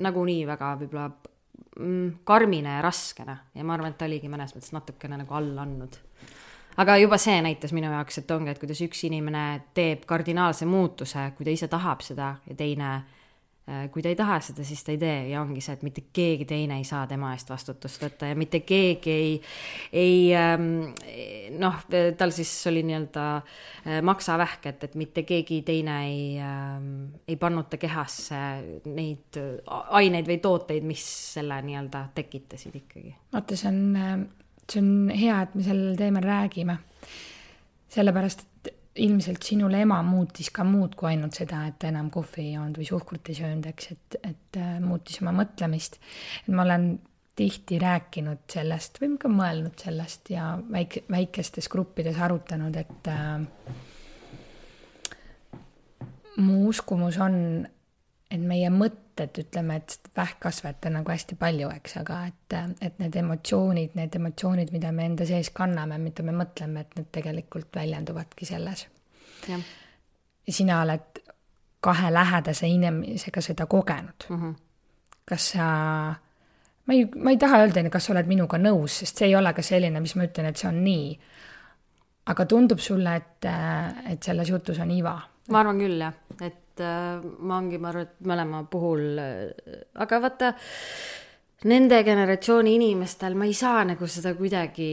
[0.00, 3.36] nagunii väga võib-olla mm, karmina ja raskena.
[3.54, 5.98] Ja ma arvan, et ta oligi mõnes mõttes natukene nagu alla andnud
[6.76, 9.44] aga juba see näitas minu jaoks, et ongi, et kuidas üks inimene
[9.76, 12.90] teeb kardinaalse muutuse, kui ta ise tahab seda ja teine,
[13.68, 16.06] äh, kui ta ei taha seda, siis ta ei tee ja ongi see, et mitte
[16.16, 19.34] keegi teine ei saa tema eest vastutust võtta ja mitte keegi ei,
[19.96, 20.70] ei ähm,
[21.56, 21.82] noh,
[22.18, 26.90] tal siis oli nii-öelda äh, maksavähk, et, et mitte keegi teine ei, ähm,
[27.28, 28.42] ei pannud ta kehasse
[28.92, 33.16] neid aineid või tooteid, mis selle nii-öelda tekitasid ikkagi.
[33.32, 34.26] vaata, see on
[34.72, 36.78] see on hea, et me sellel teemal räägime.
[37.96, 42.42] sellepärast, et ilmselt sinul ema muutis ka muud kui ainult seda, et ta enam kohvi
[42.42, 46.00] ei joonud või suhkrut ei söönud, eks, et, et äh, muutis oma mõtlemist.
[46.42, 46.96] et ma olen
[47.36, 53.40] tihti rääkinud sellest või ka mõelnud sellest ja väike, väikestes gruppides arutanud, et äh,
[56.40, 57.66] mu uskumus on,
[58.30, 63.16] et meie mõtted, ütleme, et vähkkasvajat on nagu hästi palju, eks, aga et, et need
[63.22, 68.48] emotsioonid, need emotsioonid, mida me enda sees kanname, mida me mõtleme, et need tegelikult väljenduvadki
[68.48, 68.86] selles.
[69.48, 69.60] ja
[70.48, 71.22] sina oled
[71.80, 74.36] kahe lähedase inimesega seda kogenud mm.
[74.36, 74.54] -hmm.
[75.24, 75.66] kas sa,
[76.86, 79.52] ma ei, ma ei taha öelda, kas sa oled minuga nõus, sest see ei ole
[79.52, 81.18] ka selline, mis ma ütlen, et see on nii.
[82.26, 83.48] aga tundub sulle, et,
[84.10, 85.20] et selles jutus on iva?
[85.50, 89.84] ma arvan küll, jah, et et äh, ma ongi, ma arvan, et mõlema puhul, äh,
[90.04, 90.52] aga vaata,
[91.64, 94.90] nende generatsiooni inimestel ma ei saa nagu seda kuidagi,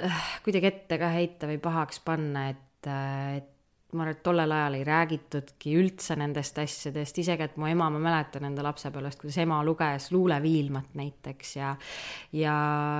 [0.00, 3.53] äh, kuidagi ette ka heita või pahaks panna, et, et
[3.94, 8.00] ma arvan, et tollel ajal ei räägitudki üldse nendest asjadest, isegi et mu ema, ma
[8.02, 11.74] mäletan enda lapsepõlvest, kuidas ema luges luuleviilmat näiteks ja
[12.34, 12.56] ja,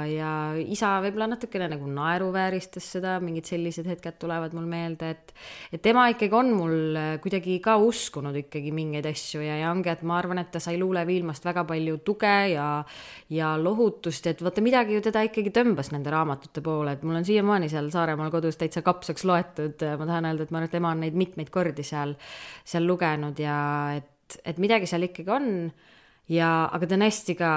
[0.08, 0.30] ja
[0.60, 5.34] isa võib-olla natukene nagu naeruvääristas seda, mingid sellised hetked tulevad mul meelde, et
[5.74, 10.04] et tema ikkagi on mul kuidagi ka uskunud ikkagi mingeid asju ja, ja ongi, et
[10.06, 12.68] ma arvan, et ta sai luuleviilmast väga palju tuge ja
[13.34, 17.26] ja lohutust, et vaata midagi ju teda ikkagi tõmbas nende raamatute poole, et mul on
[17.26, 20.92] siiamaani seal Saaremaal kodus täitsa kapsaks loetud, ma tahan öelda, et ma arvan, et tema
[20.92, 22.14] on neid mitmeid kordi seal,
[22.64, 23.56] seal lugenud ja
[23.96, 25.48] et, et midagi seal ikkagi on.
[26.28, 27.50] Ja, aga ta on hästi ka,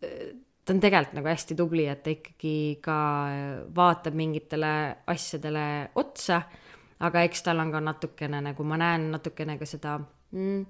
[0.00, 2.98] ta on tegelikult nagu hästi tubli, et ta ikkagi ka
[3.76, 4.72] vaatab mingitele
[5.12, 6.40] asjadele otsa,
[7.00, 10.62] aga eks tal on ka natukene nagu ma näen natukene ka seda mm,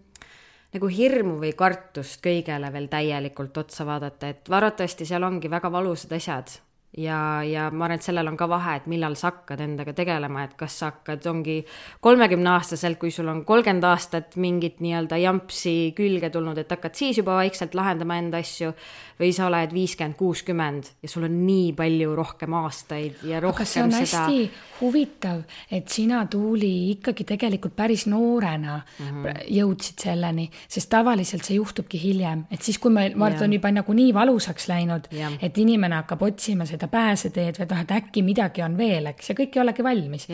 [0.75, 6.19] nagu hirmu või kartust kõigele veel täielikult otsa vaadata, et arvatavasti seal ongi väga valusad
[6.19, 6.51] asjad
[6.97, 10.45] ja, ja ma arvan, et sellel on ka vahe, et millal sa hakkad endaga tegelema,
[10.47, 11.59] et kas sa hakkad, ongi
[12.05, 17.37] kolmekümneaastaselt, kui sul on kolmkümmend aastat mingit nii-öelda jampsi külge tulnud, et hakkad siis juba
[17.41, 18.73] vaikselt lahendama enda asju
[19.21, 23.71] või sa oled viiskümmend, kuuskümmend ja sul on nii palju rohkem aastaid ja rohkem aga
[23.73, 24.25] see on seda.
[24.25, 29.45] hästi huvitav, et sina, Tuuli, ikkagi tegelikult päris noorena mm -hmm.
[29.57, 33.93] jõudsid selleni, sest tavaliselt see juhtubki hiljem, et siis, kui me, vaata, on juba nagu
[33.93, 35.09] nii valusaks läinud,
[35.41, 39.33] et inimene hakkab otsima seda pääseteed või et noh, et äkki midagi on veel, eks,
[39.33, 40.29] ja kõik ei olegi valmis.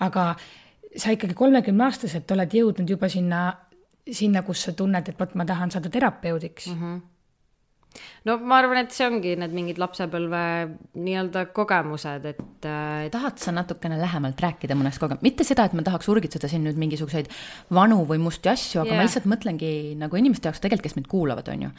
[0.00, 0.26] aga
[0.96, 3.44] sa ikkagi kolmekümneaastaselt oled jõudnud juba sinna,
[4.10, 6.82] sinna, kus sa tunned, et vot ma tahan saada terapeudiks mm.
[6.82, 7.00] -hmm
[8.24, 10.42] no ma arvan, et see ongi need mingid lapsepõlve
[10.96, 13.08] nii-öelda kogemused, et äh,.
[13.12, 16.80] tahad sa natukene lähemalt rääkida mõnest kogemusest, mitte seda, et ma tahaks urgitseda siin nüüd
[16.80, 17.30] mingisuguseid
[17.74, 19.00] vanu või musti asju, aga yeah.
[19.00, 21.72] ma lihtsalt mõtlengi nagu inimeste jaoks tegelikult, kes meid kuulavad, on ju.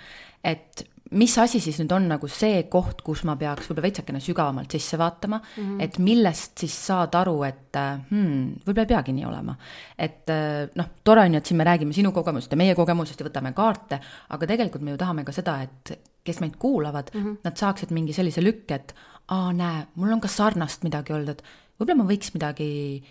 [0.53, 4.71] et mis asi siis nüüd on nagu see koht, kus ma peaks võib-olla veitsakene sügavamalt
[4.71, 5.81] sisse vaatama mm, -hmm.
[5.83, 9.55] et millest siis saad aru, et hmm, võib-olla ei peagi nii olema.
[9.97, 13.19] et äh, noh, tore on ju, et siin me räägime sinu kogemusest ja meie kogemusest
[13.19, 17.23] ja võtame kaarte, aga tegelikult me ju tahame ka seda, et kes meid kuulavad mm,
[17.23, 17.37] -hmm.
[17.43, 18.95] nad saaksid mingi sellise lükke, et
[19.27, 21.43] aa, näe, mul on ka sarnast midagi olnud, et
[21.79, 23.03] võib-olla ma võiks midagi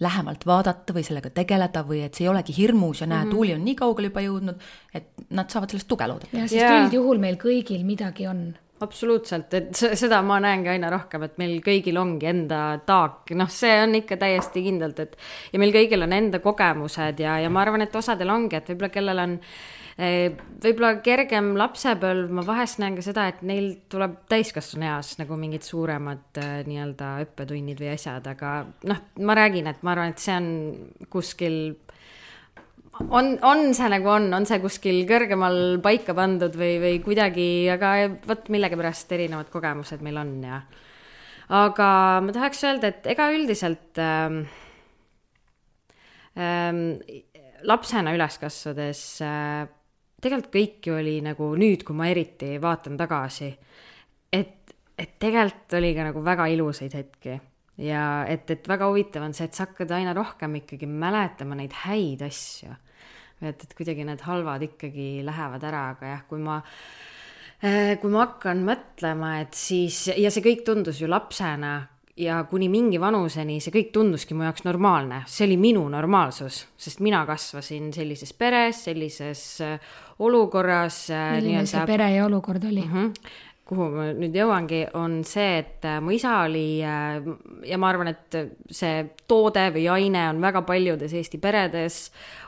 [0.00, 3.34] lähemalt vaadata või sellega tegeleda või et see ei olegi hirmus ja näe mm, -hmm.
[3.36, 6.36] Tuuli on nii kaugele juba jõudnud, et nad saavad sellest tuge loodata.
[6.36, 6.84] jah, sest yeah.
[6.84, 8.46] üldjuhul meil kõigil midagi on
[8.80, 13.72] absoluutselt, et seda ma näengi aina rohkem, et meil kõigil ongi enda taak, noh, see
[13.82, 15.16] on ikka täiesti kindlalt, et
[15.52, 18.92] ja meil kõigil on enda kogemused ja, ja ma arvan, et osadel ongi, et võib-olla
[18.92, 24.84] kellel on Eh, võib-olla kergem lapsepõlv, ma vahest näen ka seda, et neil tuleb täiskasvanu
[24.90, 28.58] eas nagu mingid suuremad eh, nii-öelda õppetunnid või asjad, aga
[28.90, 30.50] noh, ma räägin, et ma arvan, et see on
[31.12, 31.56] kuskil
[33.08, 37.94] on, on see nagu on, on see kuskil kõrgemal paika pandud või, või kuidagi, aga
[38.28, 40.60] vot millegipärast erinevad kogemused meil on ja.
[41.62, 41.88] aga
[42.24, 44.42] ma tahaks öelda, et ega üldiselt ähm,
[46.36, 46.84] ähm,
[47.64, 49.64] lapsena üles kasvades äh,
[50.22, 53.50] tegelikult kõik ju oli nagu nüüd, kui ma eriti vaatan tagasi,
[54.32, 57.36] et, et tegelikult oli ka nagu väga ilusaid hetki
[57.82, 61.74] ja et, et väga huvitav on see, et sa hakkad aina rohkem ikkagi mäletama neid
[61.84, 62.72] häid asju.
[63.42, 66.62] et, et kuidagi need halvad ikkagi lähevad ära, aga jah, kui ma
[67.60, 71.76] eh, kui ma hakkan mõtlema, et siis ja see kõik tundus ju lapsena
[72.16, 77.02] ja kuni mingi vanuseni see kõik tunduski mu jaoks normaalne, see oli minu normaalsus, sest
[77.04, 81.10] mina kasvasin sellises peres, sellises äh, olukorras.
[81.10, 82.94] Äh, milline see pere ja olukord oli mm?
[82.94, 87.16] -hmm kuhu ma nüüd jõuangi, on see, et äh, mu isa oli äh,
[87.66, 88.36] ja ma arvan, et
[88.70, 91.96] see toode või aine on väga paljudes Eesti peredes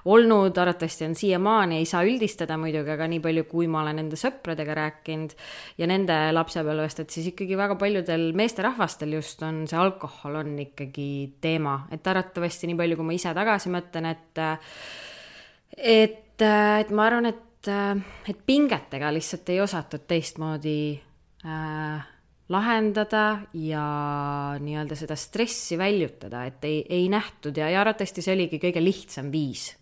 [0.09, 4.19] olnud, arvatavasti on siiamaani, ei saa üldistada muidugi, aga nii palju, kui ma olen enda
[4.21, 5.35] sõpradega rääkinud
[5.83, 11.11] ja nende lapsepõlvest, et siis ikkagi väga paljudel meesterahvastel just on see alkohol on ikkagi
[11.43, 14.43] teema, et arvatavasti nii palju, kui ma ise tagasi mõtlen, et
[15.79, 20.79] et, et ma arvan, et et pingetega lihtsalt ei osatud teistmoodi
[21.45, 22.07] äh,
[22.49, 23.83] lahendada ja
[24.61, 29.33] nii-öelda seda stressi väljutada, et ei, ei nähtud ja, ja arvatavasti see oligi kõige lihtsam
[29.33, 29.75] viis.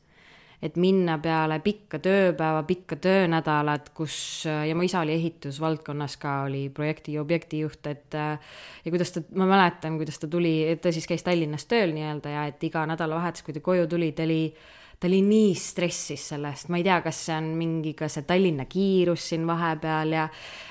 [0.63, 6.71] et minna peale pikka tööpäeva, pikka töönädalat, kus ja mu isa oli ehitusvaldkonnas ka, oli
[6.73, 11.23] projekti ja objektijuht, et ja kuidas ta, ma mäletan, kuidas ta tuli, ta siis käis
[11.23, 14.41] Tallinnas tööl nii-öelda ja et iga nädalavahetus, kui ta koju tuli, ta oli
[15.01, 18.65] ta oli nii stressis sellest, ma ei tea, kas see on mingi ka see Tallinna
[18.71, 20.25] kiirus siin vahepeal ja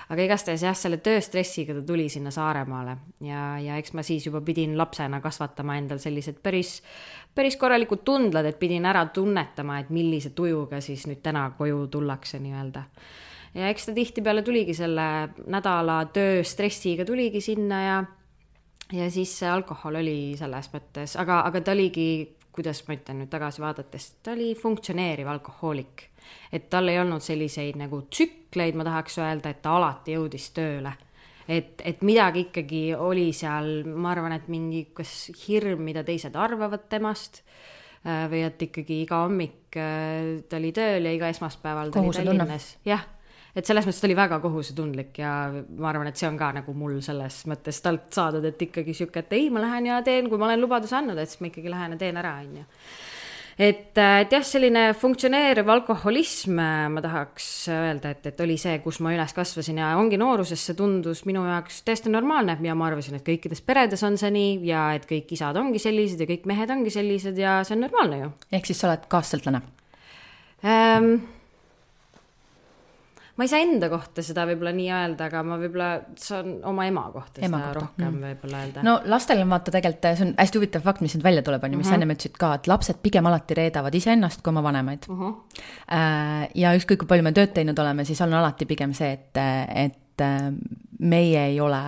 [0.10, 4.42] aga igastahes jah, selle tööstressiga ta tuli sinna Saaremaale ja, ja eks ma siis juba
[4.46, 6.80] pidin lapsena kasvatama endal sellised päris,
[7.38, 12.42] päris korralikud tundlad, et pidin ära tunnetama, et millise tujuga siis nüüd täna koju tullakse
[12.42, 12.86] nii-öelda.
[13.56, 15.08] Ja eks ta tihtipeale tuligi selle
[15.48, 18.04] nädala tööstressiga tuligi sinna ja
[18.94, 23.32] ja siis see alkohol oli selles mõttes, aga, aga ta oligi kuidas ma ütlen nüüd
[23.32, 26.10] tagasi vaadates, ta oli funktsioneeriv alkohoolik.
[26.52, 30.94] et tal ei olnud selliseid nagu tsükleid, ma tahaks öelda, et ta alati jõudis tööle.
[31.48, 36.88] et, et midagi ikkagi oli seal, ma arvan, et mingi kas hirm, mida teised arvavad
[36.90, 37.44] temast
[38.06, 42.18] äh, või et ikkagi iga hommik äh, ta oli tööl ja iga esmaspäeval ta oli
[42.18, 43.06] Tallinnas, jah
[43.56, 46.76] et selles mõttes ta oli väga kohusetundlik ja ma arvan, et see on ka nagu
[46.78, 50.42] mul selles mõttes talt saadud, et ikkagi sihuke, et ei, ma lähen ja teen, kui
[50.42, 52.66] ma olen lubaduse andnud, et siis ma ikkagi lähen ja teen ära, on ju
[53.56, 56.60] et, et jah, selline funktsioneeriv alkoholism,
[56.92, 60.78] ma tahaks öelda, et, et oli see, kus ma üles kasvasin ja ongi nooruses see
[60.78, 64.90] tundus minu jaoks täiesti normaalne ja ma arvasin, et kõikides peredes on see nii ja
[64.98, 68.34] et kõik isad ongi sellised ja kõik mehed ongi sellised ja see on normaalne ju.
[68.60, 69.64] ehk siis sa oled kaassõltlane
[70.66, 71.35] ähm,?
[73.36, 77.04] Ma ei saa enda kohta seda võib-olla nii öelda, aga ma võib-olla saan oma ema
[77.12, 77.82] kohta ema seda kohta.
[77.82, 78.26] rohkem mm.
[78.30, 78.84] võib-olla öelda.
[78.88, 81.76] no lastel on vaata tegelikult, see on hästi huvitav fakt, mis nüüd välja tuleb, on
[81.76, 82.04] ju, mis sa mm -hmm.
[82.06, 85.22] ennem ütlesid ka, et lapsed pigem alati reedavad iseennast kui oma vanemaid mm.
[85.22, 86.52] -hmm.
[86.56, 89.42] ja ükskõik, kui palju me tööd teinud oleme, siis on alati pigem see, et,
[89.86, 90.24] et
[91.00, 91.82] meie ei ole,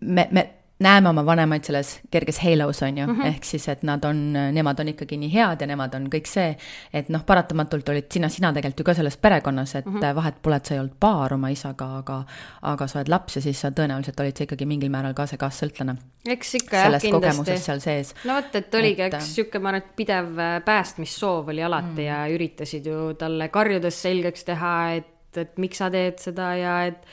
[0.00, 3.26] me, me näeme oma vanemaid selles kerges halos, on ju mm, -hmm.
[3.26, 6.56] ehk siis, et nad on, nemad on ikkagi nii head ja nemad on kõik see,
[6.92, 10.14] et noh, paratamatult olid sina, sina tegelikult ju ka selles perekonnas, et mm -hmm.
[10.14, 12.24] vahet pole, et sa ei olnud paar oma isaga, aga
[12.62, 15.38] aga sa oled laps ja siis sa tõenäoliselt olid sa ikkagi mingil määral ka see
[15.38, 15.96] kaassõltlane.
[16.26, 17.58] eks ikka jah, kindlasti.
[17.58, 18.14] seal sees.
[18.24, 19.14] no vot, et oligi et...
[19.14, 22.06] üks niisugune, ma arvan, et pidev äh, päästmissoov oli alati mm.
[22.06, 27.06] ja üritasid ju talle karjudes selgeks teha, et, et miks sa teed seda ja et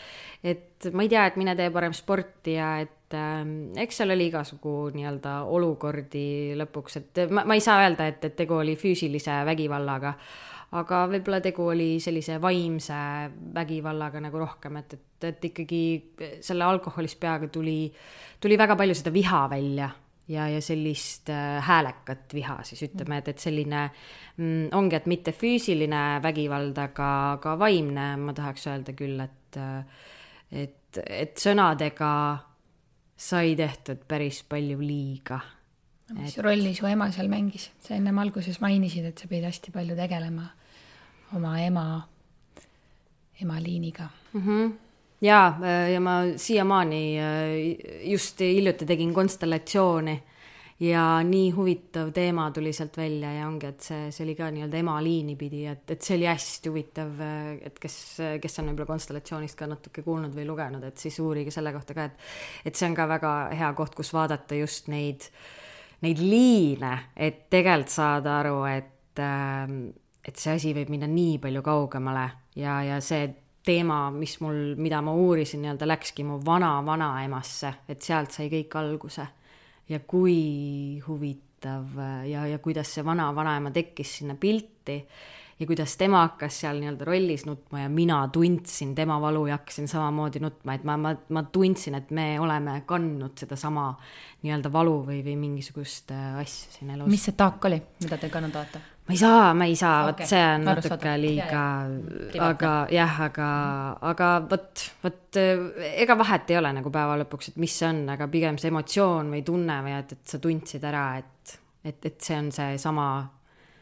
[0.89, 3.41] et ma ei tea, et mine tee parem sporti ja et äh,
[3.84, 8.38] eks seal oli igasugu nii-öelda olukordi lõpuks, et ma, ma ei saa öelda, et, et
[8.38, 10.13] tegu oli füüsilise vägivallaga,
[10.80, 13.02] aga võib-olla tegu oli sellise vaimse
[13.56, 15.84] vägivallaga nagu rohkem, et, et, et ikkagi
[16.44, 17.84] selle alkoholist peaga tuli,
[18.39, 19.91] tuli väga palju seda viha välja
[20.32, 23.84] ja, ja sellist äh, häälekat viha siis ütleme, et, et selline
[24.38, 30.10] mm, ongi, et mitte füüsiline vägivald, aga, aga vaimne, ma tahaks öelda küll, et, äh,
[30.52, 32.12] et, et sõnadega
[33.22, 35.40] sai tehtud päris palju liiga.
[36.14, 36.44] mis et...
[36.44, 37.70] rolli su ema seal mängis?
[37.80, 40.48] sa ennem alguses mainisid, et sa pidid hästi palju tegelema
[41.36, 41.86] oma ema,
[43.42, 44.42] ema liiniga mm.
[44.48, 44.72] -hmm
[45.22, 45.60] jaa,
[45.94, 47.18] ja ma siiamaani
[48.04, 50.24] just hiljuti tegin konstellatsiooni
[50.82, 54.80] ja nii huvitav teema tuli sealt välja ja ongi, et see, see oli ka nii-öelda
[54.80, 57.20] ema liini pidi, et, et see oli hästi huvitav,
[57.67, 57.98] et kes,
[58.41, 62.08] kes on võib-olla konstellatsioonist ka natuke kuulnud või lugenud, et siis uurige selle kohta ka,
[62.10, 65.28] et et see on ka väga hea koht, kus vaadata just neid,
[66.02, 72.26] neid liine, et tegelikult saada aru, et et see asi võib minna nii palju kaugemale
[72.56, 73.28] ja, ja see
[73.65, 79.28] teema, mis mul, mida ma uurisin nii-öelda, läkski mu vana-vanaemasse, et sealt sai kõik alguse
[79.92, 82.00] ja kui huvitav
[82.30, 84.98] ja, ja kuidas see vana-vanaema tekkis sinna pilti
[85.62, 89.88] ja kuidas tema hakkas seal nii-öelda rollis nutma ja mina tundsin tema valu ja hakkasin
[89.88, 93.92] samamoodi nutma, et ma, ma, ma tundsin, et me oleme kandnud sedasama
[94.42, 97.12] nii-öelda valu või, või mingisugust äh, asja siin elus.
[97.12, 98.82] mis see taak oli, mida te kandnud olete?
[99.08, 100.10] Ma ei saa, ma ei saa.
[100.10, 101.64] Okay., vot see on natuke liiga,
[102.48, 103.50] aga jah, aga,
[104.12, 108.30] aga vot, vot ega vahet ei ole nagu päeva lõpuks, et mis see on, aga
[108.32, 112.38] pigem see emotsioon või tunne või et, et sa tundsid ära, et, et, et see
[112.38, 113.08] on seesama,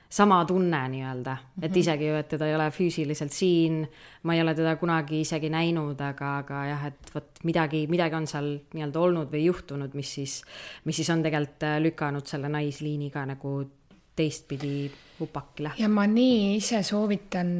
[0.09, 1.79] sama tunne nii-öelda, et mhm.
[1.83, 3.83] isegi ju, et teda ei ole füüsiliselt siin,
[4.25, 8.29] ma ei ole teda kunagi isegi näinud, aga, aga jah, et vot midagi, midagi on
[8.29, 10.39] seal nii-öelda olnud või juhtunud, mis siis,
[10.89, 13.59] mis siis on tegelikult lükanud selle naisliiniga nagu
[14.19, 14.89] teistpidi
[15.21, 15.71] upakile.
[15.77, 17.51] ja ma nii ise soovitan,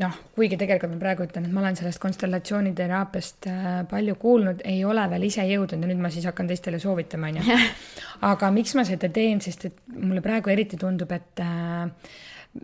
[0.00, 4.82] noh, kuigi tegelikult ma praegu ütlen, et ma olen sellest konstellatsiooniteraapiast äh, palju kuulnud, ei
[4.88, 7.58] ole veel ise jõudnud ja nüüd ma siis hakkan teistele soovitama, onju.
[8.32, 12.14] aga miks ma seda teen, sest et mulle praegu eriti tundub, et äh,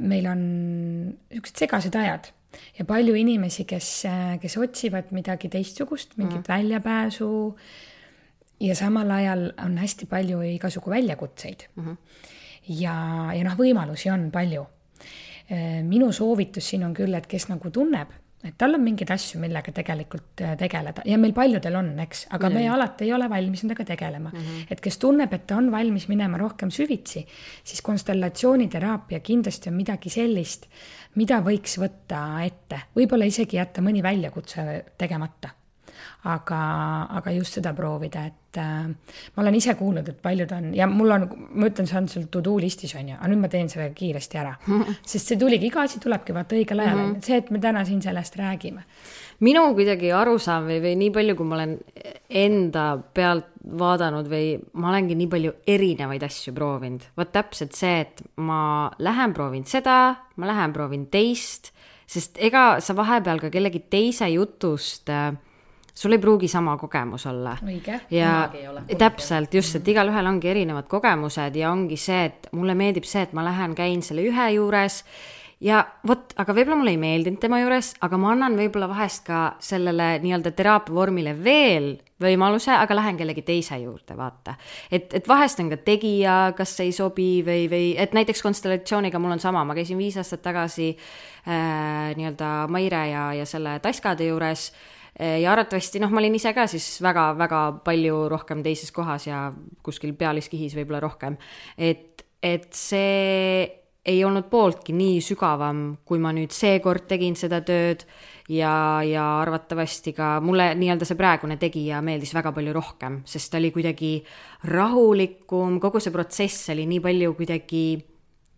[0.02, 0.40] meil on
[1.06, 2.32] niisugused segased ajad
[2.78, 3.90] ja palju inimesi, kes,
[4.42, 6.48] kes otsivad midagi teistsugust, mingit mm.
[6.48, 7.28] väljapääsu
[8.64, 11.84] ja samal ajal on hästi palju igasugu väljakutseid mm.
[11.84, 12.34] -hmm
[12.68, 12.96] ja,
[13.34, 14.66] ja noh, võimalusi on palju.
[15.46, 18.10] Äh, minu soovitus siin on küll, et kes nagu tunneb,
[18.46, 22.48] et tal on mingeid asju, millega tegelikult äh, tegeleda ja meil paljudel on, eks, aga
[22.48, 24.38] mm me alati ei ole valmis nendega tegelema mm.
[24.38, 24.66] -hmm.
[24.70, 27.26] et kes tunneb, et ta on valmis minema rohkem süvitsi,
[27.64, 30.66] siis konstellatsiooniteraapia kindlasti on midagi sellist,
[31.14, 35.54] mida võiks võtta ette, võib-olla isegi jätta mõni väljakutse tegemata
[36.26, 36.60] aga,
[37.20, 38.86] aga just seda proovida, et äh,
[39.34, 42.26] ma olen ise kuulnud, et paljud on ja mul on, ma ütlen, see on sul
[42.32, 44.54] to do listis on ju, aga nüüd ma teen selle kiiresti ära
[45.12, 47.28] sest see tuligi, iga asi tulebki vaata õigel ajal mm, -hmm.
[47.28, 48.82] see, et me täna siin sellest räägime.
[49.46, 51.78] minu kuidagi arusaam või, või nii palju, kui ma olen
[52.42, 58.22] enda pealt vaadanud või ma olengi nii palju erinevaid asju proovinud, vot täpselt see, et
[58.36, 61.72] ma lähen proovin seda, ma lähen proovin teist,
[62.06, 65.34] sest ega sa vahepeal ka kellegi teise jutust äh,
[65.96, 67.56] sul ei pruugi sama kogemus olla.
[68.10, 68.50] ja
[68.98, 73.32] täpselt just, et igalühel ongi erinevad kogemused ja ongi see, et mulle meeldib see, et
[73.32, 75.02] ma lähen, käin selle ühe juures
[75.64, 79.38] ja vot, aga võib-olla mulle ei meeldinud tema juures, aga ma annan võib-olla vahest ka
[79.64, 84.56] sellele nii-öelda teraapia vormile veel võimaluse, aga lähen kellegi teise juurde, vaata.
[84.92, 89.38] et, et vahest on ka tegija, kas ei sobi või, või et näiteks konstellatsiooniga mul
[89.38, 94.68] on sama, ma käisin viis aastat tagasi äh, nii-öelda Maire ja, ja selle Taskade juures
[94.68, 99.48] äh, ja arvatavasti noh, ma olin ise ka siis väga-väga palju rohkem teises kohas ja
[99.86, 101.38] kuskil pealiskihis võib-olla rohkem.
[101.78, 103.64] et, et see,
[104.06, 108.04] ei olnud pooltki nii sügavam, kui ma nüüd seekord tegin seda tööd
[108.52, 113.60] ja, ja arvatavasti ka mulle nii-öelda see praegune tegija meeldis väga palju rohkem, sest ta
[113.60, 114.12] oli kuidagi
[114.70, 117.86] rahulikum, kogu see protsess oli nii palju kuidagi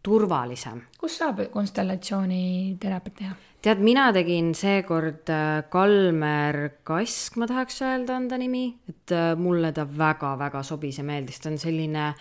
[0.09, 0.83] turvalisem.
[0.99, 3.37] kus saab konstellatsiooniteraapiat teha?
[3.65, 9.33] tead, mina tegin seekord äh, Kalmer Kask, ma tahaks öelda, on ta nimi, et äh,
[9.39, 12.13] mulle ta väga-väga sobis ja meeldis, ta on selline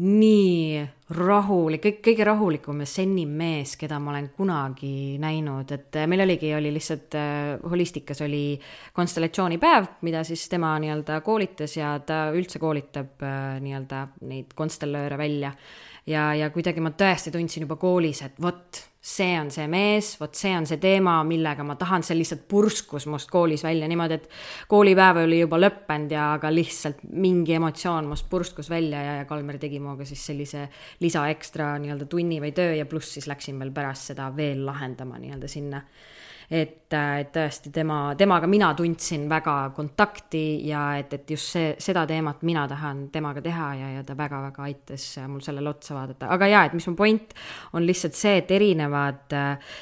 [0.00, 0.84] nii
[1.18, 6.22] rahulik, kõik, kõige rahulikum ja sennim mees, keda ma olen kunagi näinud, et äh, meil
[6.28, 7.18] oligi, oli lihtsalt
[7.66, 8.44] holistikas oli
[8.96, 13.26] konstellatsioonipäev, mida siis tema nii-öelda koolitas ja ta üldse koolitab
[13.66, 15.52] nii-öelda neid konstellööre välja
[16.10, 20.34] ja, ja kuidagi ma tõesti tundsin juba koolis, et vot, see on see mees, vot
[20.36, 24.28] see on see teema, millega ma tahan, see lihtsalt purskus must koolis välja niimoodi, et
[24.70, 29.58] koolipäev oli juba lõppenud ja aga lihtsalt mingi emotsioon must purskus välja ja, ja Kalmer
[29.62, 30.66] tegi minuga siis sellise
[31.00, 35.20] lisa ekstra nii-öelda tunni või töö ja pluss siis läksin veel pärast seda veel lahendama
[35.22, 35.84] nii-öelda sinna
[36.50, 41.74] et, äh, et tõesti tema, temaga mina tundsin väga kontakti ja et, et just see,
[41.78, 46.32] seda teemat mina tahan temaga teha ja, ja ta väga-väga aitas mul sellele otsa vaadata,
[46.34, 47.34] aga jaa, et mis mu point
[47.72, 49.72] on lihtsalt see, et erinevad äh,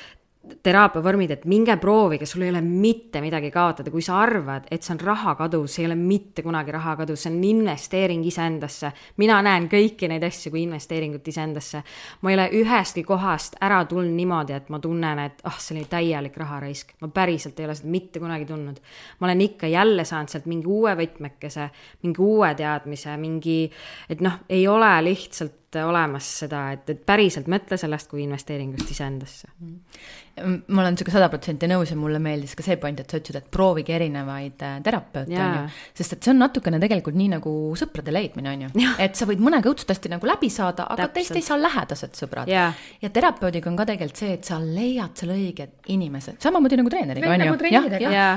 [0.63, 4.95] teraapiavormid, et minge proovige, sul ei ole mitte midagi kaotada, kui sa arvad, et see
[4.95, 8.93] on rahakadu, see ei ole mitte kunagi rahakadu, see on investeering iseendasse.
[9.17, 11.83] mina näen kõiki neid asju kui investeeringut iseendasse.
[12.23, 15.77] ma ei ole ühestki kohast ära tulnud niimoodi, et ma tunnen, et ah oh,, see
[15.77, 16.97] oli täielik raharaisk.
[17.01, 18.81] ma päriselt ei ole seda mitte kunagi tundnud.
[19.21, 21.71] ma olen ikka jälle saanud sealt mingi uue võtmekese,
[22.03, 23.61] mingi uue teadmise, mingi,
[24.09, 29.51] et noh, ei ole lihtsalt olemas seda, et, et päriselt mõtle sellest kui investeeringust iseendasse.
[29.59, 30.61] Mm.
[30.71, 33.41] ma olen sinuga sada protsenti nõus ja mulle meeldis ka see point, et sa ütlesid,
[33.41, 35.65] et proovige erinevaid äh, terapeute, on ju.
[35.99, 38.93] sest et see on natukene tegelikult nii nagu sõprade leidmine, on ju.
[39.03, 42.49] et sa võid mõnega õudselt nagu läbi saada, aga teist ei saa lähedased sõbrad.
[42.49, 47.35] ja terapeudiga on ka tegelikult see, et sa leiad selle õiged inimesed, samamoodi nagu treeneriga,
[47.35, 47.75] on ju.
[47.75, 47.91] jah,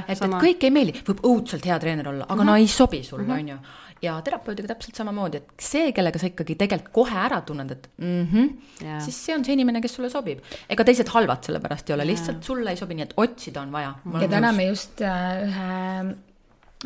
[0.07, 2.51] et, et kõik ei meeldi, võib õudselt hea treener olla, aga mm -hmm.
[2.51, 3.39] no ei sobi sulle, mhm.
[3.39, 3.61] on ju
[4.02, 8.24] ja terapeudiga täpselt samamoodi, et see, kellega sa ikkagi tegelikult kohe ära tunned, et mm
[8.32, 8.49] -hmm,
[8.82, 9.02] yeah.
[9.04, 10.41] siis see on see inimene, kes sulle sobib.
[10.70, 13.72] ega teised halvad selle pärast ei ole, lihtsalt sulle ei sobi, nii et otsida on
[13.72, 13.95] vaja.
[14.22, 16.16] ja täna me just äh, ühe,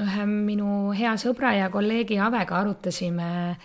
[0.03, 3.57] ühe minu hea sõbra ja kolleegi Avega arutasime äh,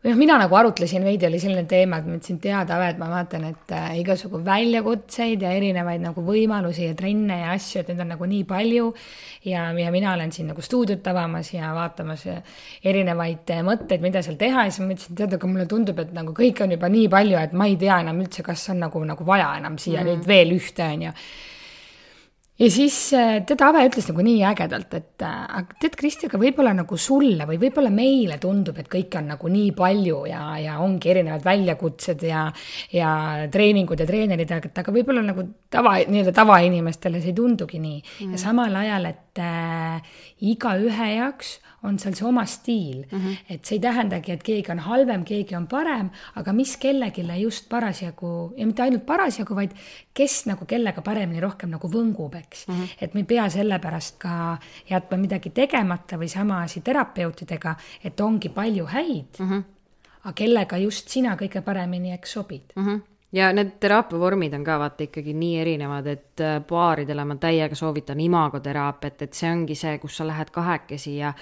[0.00, 3.00] või noh, mina nagu arutlesin veidi, oli selline teema, et ma ütlesin, tead, Ave, et
[3.00, 7.90] ma vaatan, et äh, igasugu väljakutseid ja erinevaid nagu võimalusi ja trenne ja asju, et
[7.92, 8.88] neid on nagu nii palju.
[9.44, 12.24] ja, ja mina olen siin nagu stuudiot avamas ja vaatamas
[12.84, 16.16] erinevaid äh, mõtteid, mida seal teha ja siis ma mõtlesin, tead, aga mulle tundub, et
[16.16, 19.04] nagu kõike on juba nii palju, et ma ei tea enam üldse, kas on nagu,
[19.04, 20.16] nagu vaja enam siia mm -hmm.
[20.16, 21.16] nüüd veel ühte, on ju
[22.60, 26.40] ja siis äh, tead, Ave ütles nagu nii ägedalt, et äh, aga tead, Kristi, aga
[26.40, 30.76] võib-olla nagu sulle või võib-olla meile tundub, et kõike on nagu nii palju ja, ja
[30.84, 32.44] ongi erinevad väljakutsed ja,
[32.94, 33.14] ja
[33.52, 37.98] treeningud ja treenerid, aga, aga võib-olla nagu tava, nii-öelda tavainimestele see ei tundugi nii.
[38.00, 38.36] Mm..
[38.36, 40.02] ja samal ajal, et äh,
[40.40, 43.18] igaühe jaoks on seal see oma stiil mm.
[43.18, 43.36] -hmm.
[43.48, 47.68] et see ei tähendagi, et keegi on halvem, keegi on parem, aga mis kellelegi just
[47.68, 49.70] parasjagu ja mitte ainult parasjagu, vaid
[50.14, 52.74] kes nagu kellega paremini rohkem nagu võngub, eks mm.
[52.74, 52.88] -hmm.
[53.00, 54.58] et me ei pea sellepärast ka
[54.90, 59.48] jätma midagi tegemata või sama asi terapeutidega, et ongi palju häid mm.
[59.48, 59.62] -hmm.
[60.24, 62.86] aga kellega just sina kõige paremini, eks, sobid mm.
[62.86, 67.76] -hmm ja need teraapiavormid on ka vaata ikkagi nii erinevad, et äh, paaridele ma täiega
[67.78, 71.32] soovitan imagoteraapiat, et see ongi see, kus sa lähed kahekesi ja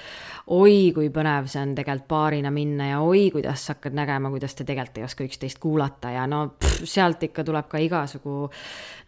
[0.55, 4.55] oi, kui põnev see on tegelikult paarina minna ja oi, kuidas sa hakkad nägema, kuidas
[4.57, 8.51] te tegelikult ei oska üksteist kuulata ja no pff, sealt ikka tuleb ka igasugu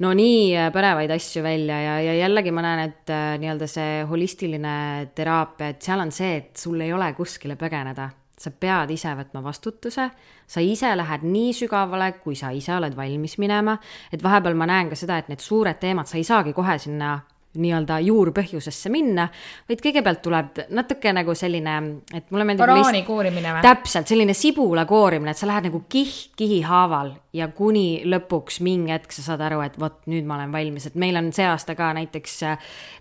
[0.01, 4.01] no nii äh, põnevaid asju välja ja, ja jällegi ma näen, et äh, nii-öelda see
[4.09, 4.79] holistiline
[5.15, 8.09] teraapia, et seal on see, et sul ei ole kuskile põgeneda
[8.41, 10.07] sa pead ise võtma vastutuse,
[10.49, 13.77] sa ise lähed nii sügavale, kui sa ise oled valmis minema,
[14.13, 17.19] et vahepeal ma näen ka seda, et need suured teemad, sa ei saagi kohe sinna
[17.59, 19.27] nii-öelda juurpõhjusesse minna,
[19.69, 21.77] vaid kõigepealt tuleb natuke nagu selline,
[22.15, 23.63] et mulle meeldib banaani koorimine või?
[23.65, 28.95] täpselt, selline sibula koorimine, et sa lähed nagu kiht kihi haaval ja kuni lõpuks mingi
[28.95, 31.75] hetk sa saad aru, et vot nüüd ma olen valmis, et meil on see aasta
[31.79, 32.37] ka näiteks,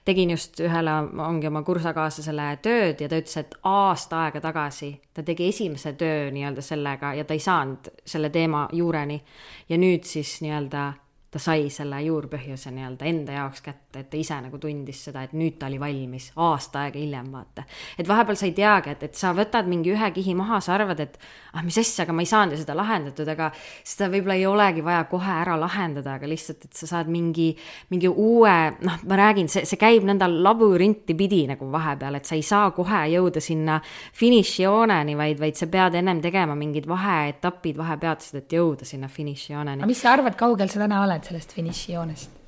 [0.10, 0.96] tegin just ühele,
[1.26, 6.30] ongi oma kursakaaslasele tööd ja ta ütles, et aasta aega tagasi ta tegi esimese töö
[6.34, 9.22] nii-öelda sellega ja ta ei saanud selle teema juureni.
[9.70, 10.94] ja nüüd siis nii-öelda
[11.30, 15.34] ta sai selle juurpõhjuse nii-öelda enda jaoks kätte, et ta ise nagu tundis seda, et
[15.38, 17.66] nüüd ta oli valmis, aasta aega hiljem, vaata.
[18.02, 21.04] et vahepeal sa ei teagi, et, et sa võtad mingi ühe kihi maha, sa arvad,
[21.06, 21.20] et
[21.54, 23.52] ah, mis asja, aga ma ei saanud ju seda lahendatud, aga
[23.84, 27.52] seda võib-olla ei olegi vaja kohe ära lahendada, aga lihtsalt, et sa saad mingi,
[27.94, 28.56] mingi uue,
[28.88, 32.72] noh, ma räägin, see, see käib nõnda labürinti pidi nagu vahepeal, et sa ei saa
[32.74, 33.78] kohe jõuda sinna
[34.18, 39.84] finišijooneni, vaid, vaid sa pead ennem tegema mingid vaheetapid, vahepeatused, et jõuda sinna finišijooneni.
[39.84, 41.19] aga mis sa arvad, kaugel sa täna oled?
[41.20, 42.40] Oled sellest finišijoonest?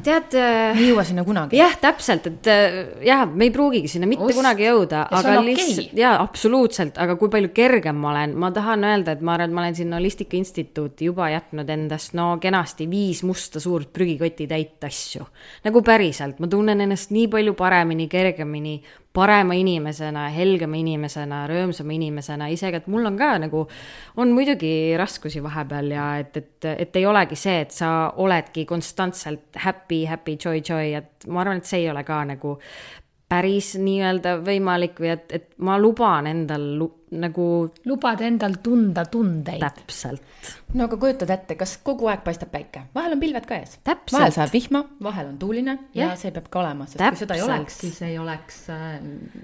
[0.00, 0.78] tead äh,.
[0.78, 1.58] ei jõua sinna kunagi.
[1.58, 4.38] jah, täpselt, et äh, jah, me ei pruugigi sinna mitte Ust.
[4.38, 5.44] kunagi jõuda, aga okay.
[5.50, 9.52] lihtsalt jaa, absoluutselt, aga kui palju kergem ma olen, ma tahan öelda, et ma arvan,
[9.52, 14.48] et ma olen sinna Holistika Instituuti juba jätnud endast no kenasti viis musta suurt prügikotti
[14.50, 15.28] täit asju.
[15.68, 18.78] nagu päriselt, ma tunnen ennast nii palju paremini, kergemini,
[19.12, 23.66] parema inimesena, helgema inimesena, rõõmsama inimesena, isegi et mul on ka nagu,
[24.16, 27.92] on muidugi raskusi vahepeal ja et, et, et ei olegi see, et sa
[28.24, 32.56] oledki konstantselt happy, happy, joy, joy, et ma arvan, et see ei ole ka nagu
[33.32, 36.88] päris nii-öelda võimalik või et, et ma luban endal lu,
[37.22, 37.46] nagu.
[37.88, 39.62] lubad endal tunda tundeid.
[39.62, 40.22] täpselt.
[40.76, 43.78] no aga kujutad ette, kas kogu aeg paistab päike, vahel on pilved ka ees.
[43.86, 47.14] vahel sajab vihma, vahel on tuuline ja, ja see peab ka olema, sest täpselt.
[47.14, 48.90] kui seda ei oleks, siis ei oleks äh,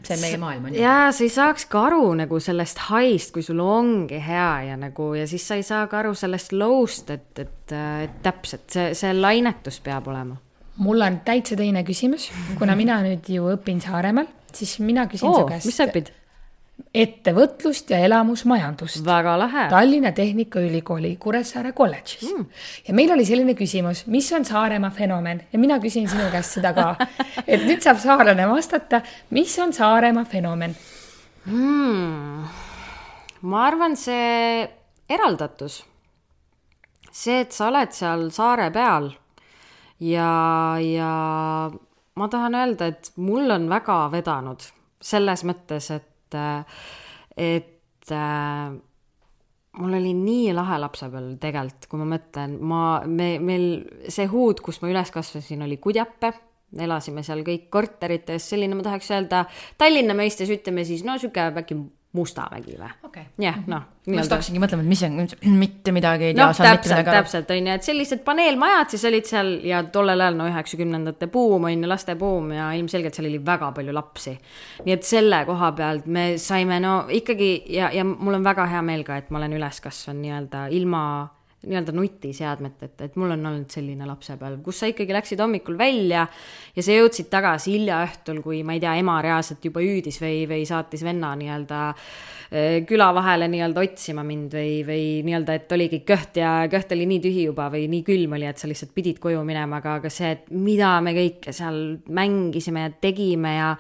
[0.09, 0.83] see meie maailm on ju.
[0.83, 5.29] ja sa ei saakski aru nagu sellest high'st, kui sul ongi hea ja nagu ja
[5.31, 7.79] siis sa ei saa ka aru sellest low'st, et, et,
[8.09, 10.37] et täpselt see, see lainetus peab olema
[10.79, 15.43] mul on täitsa teine küsimus, kuna mina nüüd ju õpin Saaremaal, siis mina küsin oh,
[15.43, 15.69] su käest.
[15.69, 16.15] mis sa õpid?
[16.95, 19.03] ettevõtlust ja elamusmajandust.
[19.07, 19.65] väga lahe.
[19.71, 22.47] Tallinna Tehnikaülikooli Kuressaare kolledžis mm..
[22.87, 26.73] ja meil oli selline küsimus, mis on Saaremaa fenomen ja mina küsin sinu käest seda
[26.77, 26.93] ka.
[27.53, 29.03] et nüüd saab saarlane vastata,
[29.35, 30.77] mis on Saaremaa fenomen
[31.51, 32.49] mm.?
[33.51, 34.63] ma arvan, see
[35.11, 35.83] eraldatus.
[37.11, 39.13] see, et sa oled seal saare peal
[40.01, 40.33] ja,
[40.83, 41.13] ja
[42.19, 44.65] ma tahan öelda, et mul on väga vedanud
[44.99, 46.37] selles mõttes, et,
[47.39, 48.77] et äh,
[49.79, 53.69] mul oli nii lahe lapsepõlv tegelikult, kui ma mõtlen, ma, me, meil
[54.11, 56.33] see huud, kus ma üles kasvasin, oli Kudjape,
[56.79, 59.45] elasime seal kõik korterites, selline, ma tahaks öelda,
[59.81, 61.79] Tallinna mõistes ütleme siis, no sihuke äkki
[62.17, 63.83] Mustamägi või jah, noh.
[64.09, 66.55] ma just hakkasingi mõtlema, et mis on mitte midagi ei tea no,.
[66.57, 71.29] täpselt, täpselt on ju, et sellised paneelmajad siis olid seal ja tollel ajal no üheksakümnendate
[71.33, 74.39] buum on ju, lastebuum ja ilmselgelt seal oli väga palju lapsi.
[74.87, 78.81] nii et selle koha pealt me saime no ikkagi ja, ja mul on väga hea
[78.89, 81.03] meel ka, et ma olen üles kasvanud nii-öelda ilma
[81.67, 86.23] nii-öelda nutiseadmet, et, et mul on olnud selline lapsepõlv, kus sa ikkagi läksid hommikul välja
[86.77, 90.45] ja sa jõudsid tagasi hilja õhtul, kui ma ei tea, ema reaalselt juba hüüdis või,
[90.51, 96.01] või saatis venna nii-öelda äh, küla vahele nii-öelda otsima mind või, või nii-öelda, et oligi
[96.07, 99.19] kõht ja kõht oli nii tühi juba või nii külm oli, et sa lihtsalt pidid
[99.23, 103.75] koju minema, aga, aga see, et mida me kõike seal mängisime ja tegime ja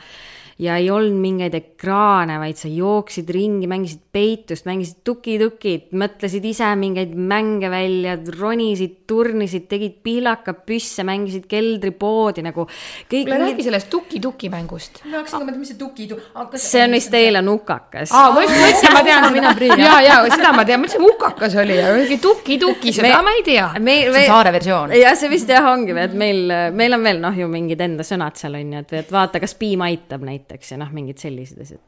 [0.58, 6.72] ja ei olnud mingeid ekraane, vaid sa jooksid ringi, mängisid peitust, mängisid tuki-tukit, mõtlesid ise
[6.78, 13.28] mingeid mänge välja, ronisid, turnisid, tegid pihlakapüsse, mängisid keldripoodi nagu kõik.
[13.28, 14.98] kuule mingid..., räägi sellest tuki-tuki mängust.
[15.04, 16.62] ma hakkasin ka mõtlema, mis see tuki-tuki.
[16.64, 18.10] see on vist teil on hukakas.
[18.10, 19.76] aa, ma just mõtlesin, ma tean, mina Priit.
[19.78, 23.46] ja, ja seda ma tean, mõtlesin hukakas oli ja mingi tuki-tuki, seda me, ma ei
[23.46, 23.70] tea.
[23.78, 24.98] see on saare versioon.
[24.98, 28.34] jah, see vist jah ongi, et meil, meil on veel noh, ju mingid enda sõnad
[28.42, 31.60] seal on ju, et, et vaata, kas piim aitab näiteks näiteks ja noh, mingid sellised
[31.60, 31.80] asjad.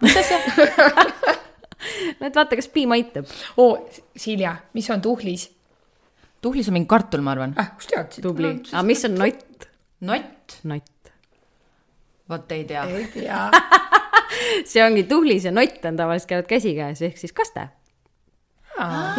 [0.00, 0.38] mis asja?
[2.20, 3.28] no et vaata, kas piim aitab.
[3.56, 3.76] oo,
[4.16, 5.50] Silja, mis on tuhlis?
[6.40, 7.54] tuhlis on mingi kartul, ma arvan.
[7.60, 8.24] ah, kust teadsid?
[8.24, 8.54] tubli.
[8.72, 9.68] aga mis on nott?
[10.00, 10.58] nott?
[10.64, 11.12] nott.
[12.28, 12.86] vot ei tea.
[12.88, 13.44] ei tea
[14.70, 17.68] see ongi tuhlis ja nott on tavaliselt käivad käsikäes, ehk siis kaste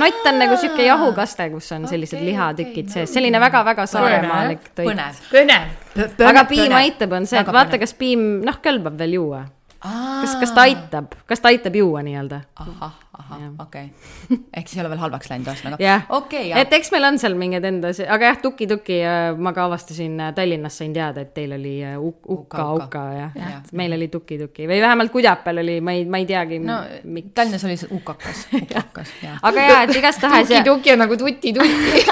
[0.01, 4.69] nott on nagu sihuke jahukaste, kus on sellised okay, lihatükid okay, sees, selline väga-väga saaremaalik
[4.71, 4.87] toit.
[4.91, 6.23] põnev, põnev.
[6.29, 9.43] aga piim aitab, on see, et vaata, kas piim, noh, kõlbab veel juua
[9.83, 12.39] kas, kas ta aitab, kas ta aitab juua nii-öelda?
[12.55, 14.37] ahah, ahah, okei okay..
[14.53, 16.05] ehk siis ei ole veel halvaks läinud ühesõnaga yeah..
[16.09, 16.61] okei okay,.
[16.61, 19.01] et eks meil on seal mingeid enda, aga jah, tuki-tuki
[19.43, 23.59] ma ka avastasin äh, Tallinnas, sain teada, et teil oli äh, uka-uka ja, ja.
[23.75, 26.61] meil oli tuki-tuki või vähemalt Kudjapel oli, ma ei, ma ei teagi.
[26.63, 27.33] no miks.
[27.35, 29.37] Tallinnas oli see ukakas, ukakas ja.
[29.41, 30.47] aga ja, et igastahes.
[30.47, 32.05] tuki-tuki on nagu tuti-tuti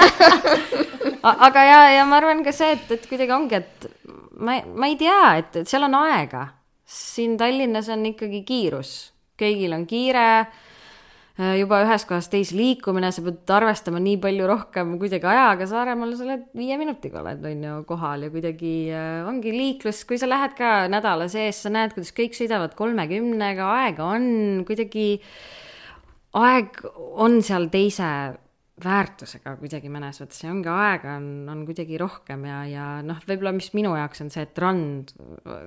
[1.48, 3.92] aga ja, ja ma arvan ka see, et, et kuidagi ongi, et
[4.36, 6.50] ma, ma ei tea, et, et seal on aega
[6.92, 8.92] siin Tallinnas on ikkagi kiirus,
[9.40, 10.26] kõigil on kiire,
[11.38, 16.14] äh, juba ühest kohast teise liikumine, sa pead arvestama nii palju rohkem kuidagi ajaga, Saaremaal
[16.18, 20.28] sa oled viie minutiga oled, on ju, kohal ja kuidagi äh, ongi liiklus, kui sa
[20.30, 24.30] lähed ka nädala sees, sa näed, kuidas kõik sõidavad kolmekümnega, aega on
[24.68, 25.08] kuidagi,
[26.38, 26.80] aeg
[27.16, 28.12] on seal teise
[28.80, 33.52] väärtusega kuidagi mõnes mõttes ja ongi aega on, on kuidagi rohkem ja, ja noh, võib-olla
[33.52, 35.12] mis minu jaoks on see, et rand,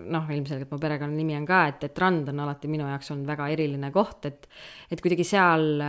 [0.09, 3.51] noh, ilmselgelt mu perekonnanimi on ka, et, et rand on alati minu jaoks olnud väga
[3.53, 4.49] eriline koht, et,
[4.89, 5.83] et kuidagi seal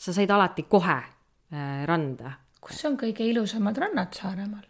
[0.00, 2.36] sa said alati kohe äh, randa.
[2.62, 4.68] kus on kõige ilusamad rannad Saaremaal?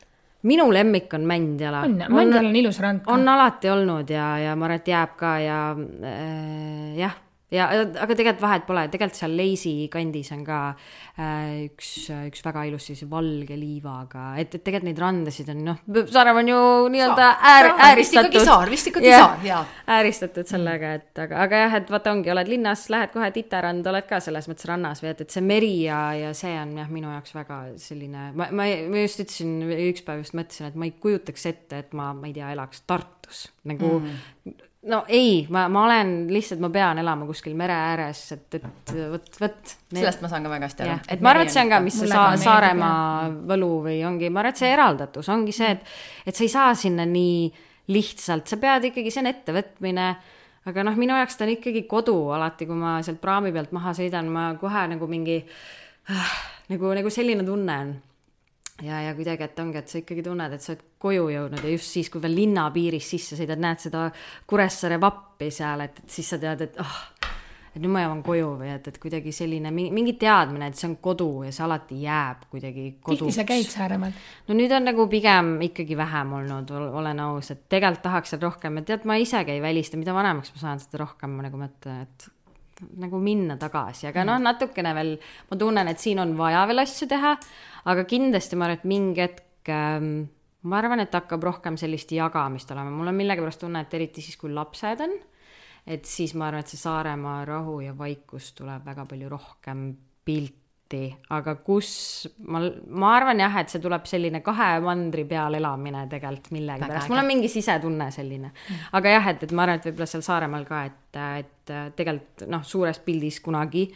[0.48, 1.84] minu lemmik on Mändjala.
[1.84, 3.12] on, Mändjal on ilus rand ka.
[3.12, 7.20] on alati olnud ja, ja ma arvan, et jääb ka ja äh, jah
[7.54, 11.90] ja aga tegelikult vahet pole, tegelikult seal Leisi kandis on ka äh, üks,
[12.30, 15.80] üks väga ilus siis valge liivaga, et, et tegelikult neid randasid on noh,
[16.10, 16.60] Saaremaa on ju
[16.94, 18.38] nii-öelda äär, ääristatud.
[18.46, 19.60] saar, vist ikkagi yeah, saar, jaa.
[19.96, 24.08] ääristatud sellega, et aga, aga jah, et vaata, ongi, oled linnas, lähed kohe Titarand, oled
[24.08, 27.10] ka selles mõttes rannas või et, et see meri ja, ja see on jah, minu
[27.12, 29.58] jaoks väga selline, ma, ma, ma just ütlesin,
[29.90, 32.86] üks päev just mõtlesin, et ma ei kujutaks ette, et ma, ma ei tea, elaks
[32.86, 34.58] Tartus nagu mm
[34.88, 39.28] no ei, ma, ma olen lihtsalt, ma pean elama kuskil mere ääres, et, et vot,
[39.42, 39.74] vot.
[39.92, 40.98] sellest ma saan ka väga hästi aru.
[41.16, 44.44] et ma arvan, et see on ka, mis see Sa Saaremaa võlu või ongi, ma
[44.44, 47.50] arvan, et see eraldatus ongi see, et, et sa ei saa sinna nii
[47.90, 50.10] lihtsalt, sa pead ikkagi, see on ettevõtmine
[50.70, 53.94] aga noh, minu jaoks ta on ikkagi kodu alati, kui ma sealt praami pealt maha
[53.96, 56.32] sõidan, ma kohe nagu mingi äh,
[56.72, 57.98] nagu, nagu selline tunne on
[58.84, 61.74] ja, ja kuidagi, et ongi, et sa ikkagi tunned, et sa oled koju jõudnud ja
[61.74, 64.08] just siis, kui veel linna piirist sisse sõidad, näed seda
[64.48, 67.30] Kuressaare vappi seal, et, et siis sa tead, et ah oh,,
[67.70, 70.96] et nüüd ma jõuan koju või et, et kuidagi selline mingi teadmine, et see on
[71.02, 73.20] kodu ja see alati jääb kuidagi koduks.
[73.28, 74.16] tihti sa käid Saaremaal?
[74.48, 78.80] no nüüd on nagu pigem ikkagi vähem olnud, olen aus, et tegelikult tahaks seal rohkem
[78.80, 82.08] ja tead, ma isegi ei välista, mida vanemaks ma saan, seda rohkem ma nagu mõtlen,
[82.08, 82.30] et
[83.02, 85.14] nagu minna tagasi, aga noh, natukene veel
[85.50, 87.34] ma tunnen, et siin on vaja veel asju teha,
[87.92, 90.12] aga kindlasti ma arvan, et mingi hetk ähm,
[90.68, 94.38] ma arvan, et hakkab rohkem sellist jagamist olema, mul on millegipärast tunne, et eriti siis,
[94.40, 95.16] kui lapsed on,
[95.90, 99.86] et siis ma arvan, et see Saaremaa rahu ja vaikus tuleb väga palju rohkem
[100.24, 100.59] pilti
[100.90, 106.06] lahti, aga kus ma, ma arvan jah, et see tuleb selline kahe mandri peal elamine
[106.10, 108.50] tegelikult millegipärast, mul on mingi sisetunne selline.
[108.92, 112.64] aga jah, et, et ma arvan, et võib-olla seal Saaremaal ka, et, et tegelikult noh,
[112.64, 113.86] suures pildis kunagi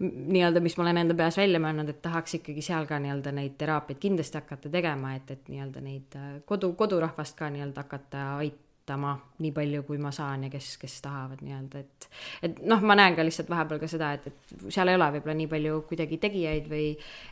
[0.00, 3.58] nii-öelda, mis ma olen enda peas välja mõelnud, et tahaks ikkagi seal ka nii-öelda neid
[3.60, 6.18] teraapiaid kindlasti hakata tegema, et, et nii-öelda neid
[6.48, 11.00] kodu, kodurahvast ka nii-öelda hakata aitama aitama nii palju, kui ma saan ja kes, kes
[11.02, 12.08] tahavad nii-öelda, et
[12.42, 15.36] et noh, ma näen ka lihtsalt vahepeal ka seda, et, et seal ei ole võib-olla
[15.38, 16.88] nii palju kuidagi tegijaid või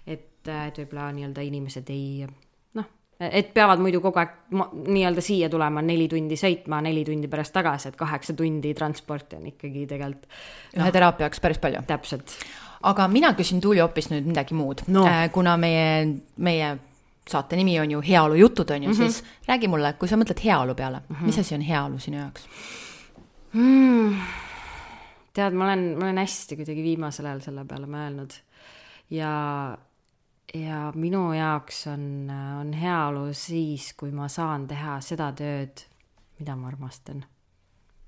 [0.07, 2.29] et, et võib-olla nii-öelda inimesed ei
[2.79, 2.89] noh,
[3.19, 7.91] et peavad muidu kogu aeg nii-öelda siia tulema neli tundi sõitma, neli tundi pärast tagasi,
[7.91, 10.83] et kaheksa tundi transporti on ikkagi tegelikult no,.
[10.83, 11.85] ühe teraapia jaoks päris palju.
[11.89, 12.39] täpselt
[12.87, 16.77] aga mina küsin Tuuli hoopis nüüd midagi muud no., äh, kuna meie, meie
[17.31, 18.97] saate nimi on ju Heaolujutud, on ju mm, -hmm.
[18.97, 21.26] siis räägi mulle, kui sa mõtled heaolu peale mm, -hmm.
[21.26, 22.49] mis asi on heaolu sinu jaoks
[23.53, 24.16] mm.?
[25.33, 28.35] tead, ma olen, ma olen hästi kuidagi viimasel ajal selle peale mõelnud
[29.11, 29.79] ja,
[30.55, 35.85] ja minu jaoks on, on heaolu siis, kui ma saan teha seda tööd,
[36.39, 37.24] mida ma armastan.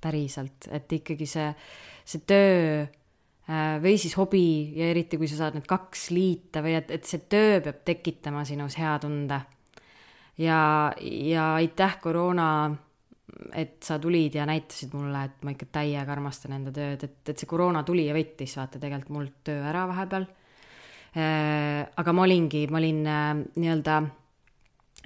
[0.01, 1.55] päriselt, et ikkagi see,
[2.05, 2.87] see töö
[3.83, 4.45] või siis hobi
[4.79, 8.45] ja eriti, kui sa saad need kaks liita või et, et see töö peab tekitama
[8.47, 9.41] sinus hea tunde.
[10.39, 10.61] ja,
[11.01, 12.47] ja aitäh, koroona,
[13.57, 17.37] et sa tulid ja näitasid mulle, et ma ikka täiega armastan enda tööd, et, et
[17.37, 20.29] see koroona tuli ja võttis vaata tegelikult mult töö ära vahepeal.
[21.11, 23.97] Äh, aga ma olingi, ma olin äh, nii-öelda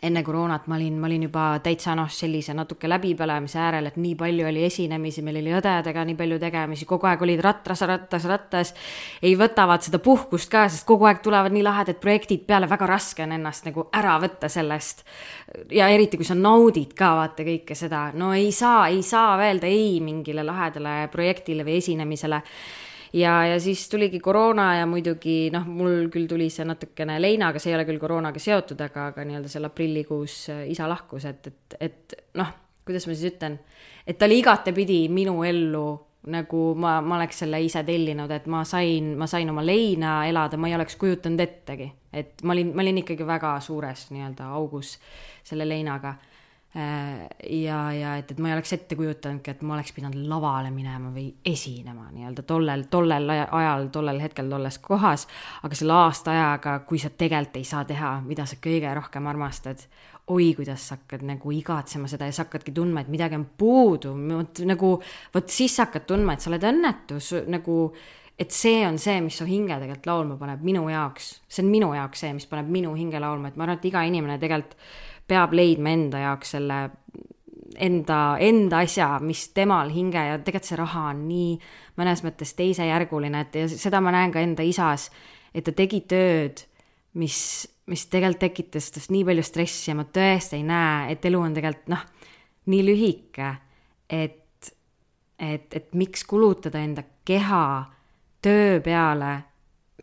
[0.04, 4.14] enne koroonat ma olin, ma olin juba täitsa noh, sellise natuke läbipõlemise äärel, et nii
[4.20, 8.74] palju oli esinemisi, meil oli õdedega nii palju tegemisi, kogu aeg olid rattas, rattas, rattas.
[9.22, 13.24] ei võtavad seda puhkust ka, sest kogu aeg tulevad nii lahedad projektid peale, väga raske
[13.24, 15.04] on ennast nagu ära võtta sellest.
[15.72, 19.70] ja eriti, kui sa naudid ka vaata kõike seda, no ei saa, ei saa öelda
[19.70, 22.42] ei mingile lahedale projektile või esinemisele
[23.14, 27.72] ja, ja siis tuligi koroona ja muidugi noh, mul küll tuli see natukene leinaga, see
[27.72, 31.78] ei ole küll koroonaga seotud, aga, aga nii-öelda seal aprillikuus äh, isa lahkus, et, et,
[31.88, 32.50] et noh,
[32.84, 33.60] kuidas ma siis ütlen,
[34.06, 35.86] et ta oli igatepidi minu ellu
[36.34, 40.56] nagu ma, ma oleks selle ise tellinud, et ma sain, ma sain oma leina elada,
[40.56, 44.96] ma ei oleks kujutanud ettegi, et ma olin, ma olin ikkagi väga suures nii-öelda augus
[45.44, 46.14] selle leinaga
[46.74, 51.12] ja, ja et, et ma ei oleks ette kujutanudki, et ma oleks pidanud lavale minema
[51.14, 55.28] või esinema nii-öelda tollel, tollel ajal, tollel hetkel, tolles kohas.
[55.62, 59.86] aga selle aasta ajaga, kui sa tegelikult ei saa teha, mida sa kõige rohkem armastad,
[60.34, 64.16] oi, kuidas sa hakkad nagu igatsema seda ja sa hakkadki tundma, et midagi on puudu,
[64.32, 64.92] vot nagu,
[65.34, 67.20] vot siis sa hakkad tundma, et sa oled õnnetu,
[67.54, 67.78] nagu
[68.40, 71.92] et see on see, mis su hinge tegelikult laulma paneb minu jaoks, see on minu
[71.94, 74.74] jaoks see, mis paneb minu hinge laulma, et ma arvan, et iga inimene tegelikult
[75.28, 76.78] peab leidma enda jaoks selle
[77.76, 81.54] enda, enda asja, mis temal hinge ja tegelikult see raha on nii
[81.98, 85.08] mõnes mõttes teisejärguline, et ja seda ma näen ka enda isas,
[85.54, 86.64] et ta tegi tööd,
[87.20, 87.38] mis,
[87.90, 91.56] mis tegelikult tekitas tast nii palju stressi ja ma tõesti ei näe, et elu on
[91.56, 92.04] tegelikult noh,
[92.70, 93.50] nii lühike,
[94.10, 94.70] et,
[95.38, 97.66] et, et miks kulutada enda keha
[98.44, 99.34] töö peale,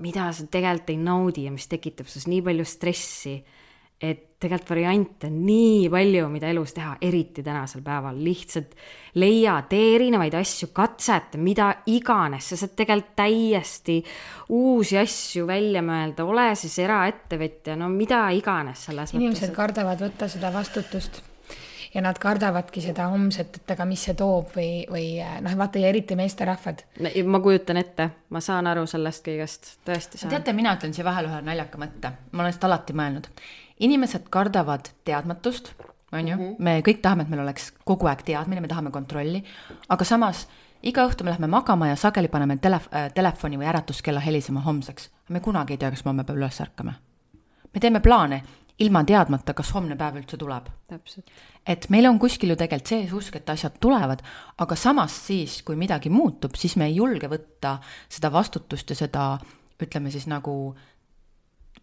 [0.01, 3.35] mida sa tegelikult ei naudi ja mis tekitab sinus nii palju stressi
[4.01, 8.73] et tegelikult variante on nii palju, mida elus teha, eriti tänasel päeval, lihtsalt
[9.21, 13.99] leia, tee erinevaid asju, katseta, mida iganes, sa saad tegelikult täiesti
[14.57, 19.57] uusi asju välja mõelda, ole siis eraettevõtja, no mida iganes selles inimesed mõttes.
[19.59, 21.21] kardavad võtta seda vastutust
[21.93, 25.07] ja nad kardavadki seda homset, et aga mis see toob või, või
[25.43, 26.85] noh, vaata ja eriti meesterahvad.
[27.25, 30.29] ma kujutan ette, ma saan aru sellest kõigest, tõesti saan.
[30.29, 33.27] teate, mina ütlen siia vahele ühe naljaka mõtte, ma olen seda alati mõelnud
[33.81, 35.73] inimesed kardavad teadmatust,
[36.11, 36.55] on ju mm, -hmm.
[36.59, 39.43] me kõik tahame, et meil oleks kogu aeg teadmine, me tahame kontrolli,
[39.89, 40.47] aga samas
[40.83, 45.09] iga õhtu me läheme magama ja sageli paneme telef- äh,, telefoni või äratuskella helisema homseks.
[45.29, 46.93] me kunagi ei tea, kas me homme päeval üles ärkame.
[47.73, 48.43] me teeme plaane
[48.79, 50.63] ilma teadmata, kas homne päev üldse tuleb.
[51.67, 54.21] Et meil on kuskil ju tegelikult sees usk, et asjad tulevad,
[54.57, 57.77] aga samas siis, kui midagi muutub, siis me ei julge võtta
[58.09, 59.25] seda vastutust ja seda
[59.81, 60.75] ütleme siis nagu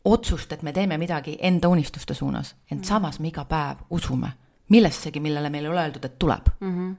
[0.05, 2.89] otsust, et me teeme midagi enda unistuste suunas, ent mm.
[2.89, 4.33] samas me iga päev usume
[4.69, 6.75] millessegi, millele meil ei ole öeldud, et tuleb mm.
[6.75, 6.97] -hmm.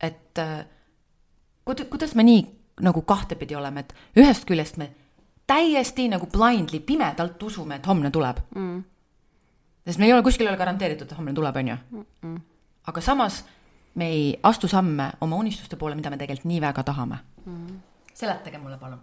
[0.00, 0.64] et äh,
[1.70, 2.46] kuid-, kuidas me nii
[2.80, 4.92] nagu kahtepidi oleme, et ühest küljest me
[5.46, 8.84] täiesti nagu blindly, pimedalt usume, et homne tuleb mm..
[9.86, 12.04] Sest me ei ole, kuskil ei ole garanteeritud, et homne tuleb, on ju mm.
[12.22, 12.40] -mm.
[12.86, 13.44] aga samas
[13.94, 17.80] me ei astu samme oma unistuste poole, mida me tegelikult nii väga tahame mm..
[18.14, 19.00] seletage mulle palun.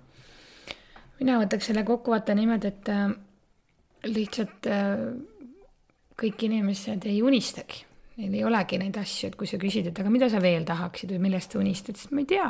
[1.19, 3.11] mina võtaks selle kokkuvõtte niimoodi, et äh,
[4.07, 5.05] lihtsalt äh,
[6.19, 7.85] kõik inimesed ei unistagi,
[8.17, 11.13] neil ei olegi neid asju, et kui sa küsid, et aga mida sa veel tahaksid
[11.15, 12.49] või millest sa unistad, siis ma ei tea.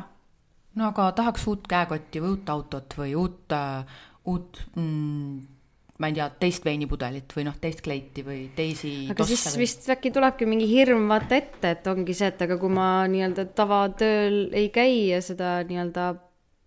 [0.79, 3.97] no aga tahaks uut käekotti või uut autot või uut äh,,
[4.29, 5.58] uut mm,
[5.99, 9.65] ma ei tea, teist veinipudelit või noh, teist kleiti või teisi aga siis või...
[9.65, 13.49] vist äkki tulebki mingi hirm vaata ette, et ongi see, et aga kui ma nii-öelda
[13.57, 16.13] tavatööl ei käi ja seda nii-öelda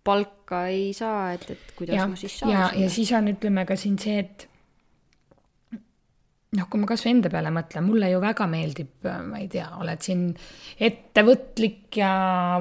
[0.05, 3.65] palka ei saa, et, et kuidas ja, ma siis saan ja, ja siis on, ütleme
[3.69, 4.49] ka siin see, et
[6.59, 10.03] noh, kui ma kasvõi enda peale mõtlen, mulle ju väga meeldib, ma ei tea, oled
[10.05, 10.27] siin
[10.77, 12.11] ettevõtlik ja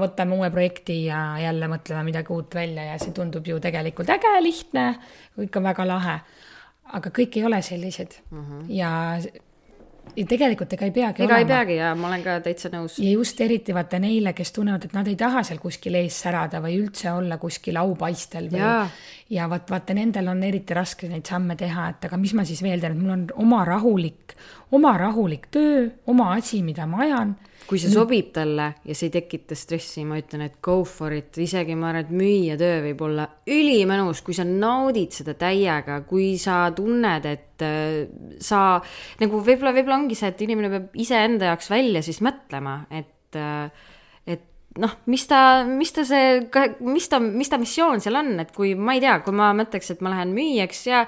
[0.01, 4.32] võtame uue projekti ja jälle mõtleme midagi uut välja ja see tundub ju tegelikult äge,
[4.45, 4.86] lihtne,
[5.36, 6.15] kõik on väga lahe.
[6.86, 8.65] Aga kõik ei ole sellised mm -hmm.
[8.69, 8.91] ja
[10.15, 11.39] ja tegelikult ega ei peagi ega olema.
[11.39, 12.97] ei peagi ja ma olen ka täitsa nõus.
[12.99, 16.61] ja just eriti vaata neile, kes tunnevad, et nad ei taha seal kuskil ees särada
[16.63, 18.89] või üldse olla kuskil aupaistel või ja,
[19.29, 22.63] ja vaat vaata, nendel on eriti raske neid samme teha, et aga mis ma siis
[22.63, 24.36] veel teen, et mul on oma rahulik,
[24.71, 27.36] oma rahulik töö, oma asi, mida ma ajan
[27.68, 31.38] kui see sobib talle ja see ei tekita stressi, ma ütlen, et go for it,
[31.41, 36.34] isegi ma arvan, et müüja töö võib olla ülimõnus, kui sa naudid seda täiega, kui
[36.41, 38.03] sa tunned, et äh,
[38.43, 38.82] sa
[39.22, 43.89] nagu võib-olla, võib-olla ongi see, et inimene peab iseenda jaoks välja siis mõtlema, et äh,
[44.32, 44.45] et
[44.82, 46.41] noh, mis ta, mis ta see,
[46.88, 49.93] mis ta, mis ta missioon seal on, et kui ma ei tea, kui ma mõtleks,
[49.93, 51.05] et ma lähen müüjaks ja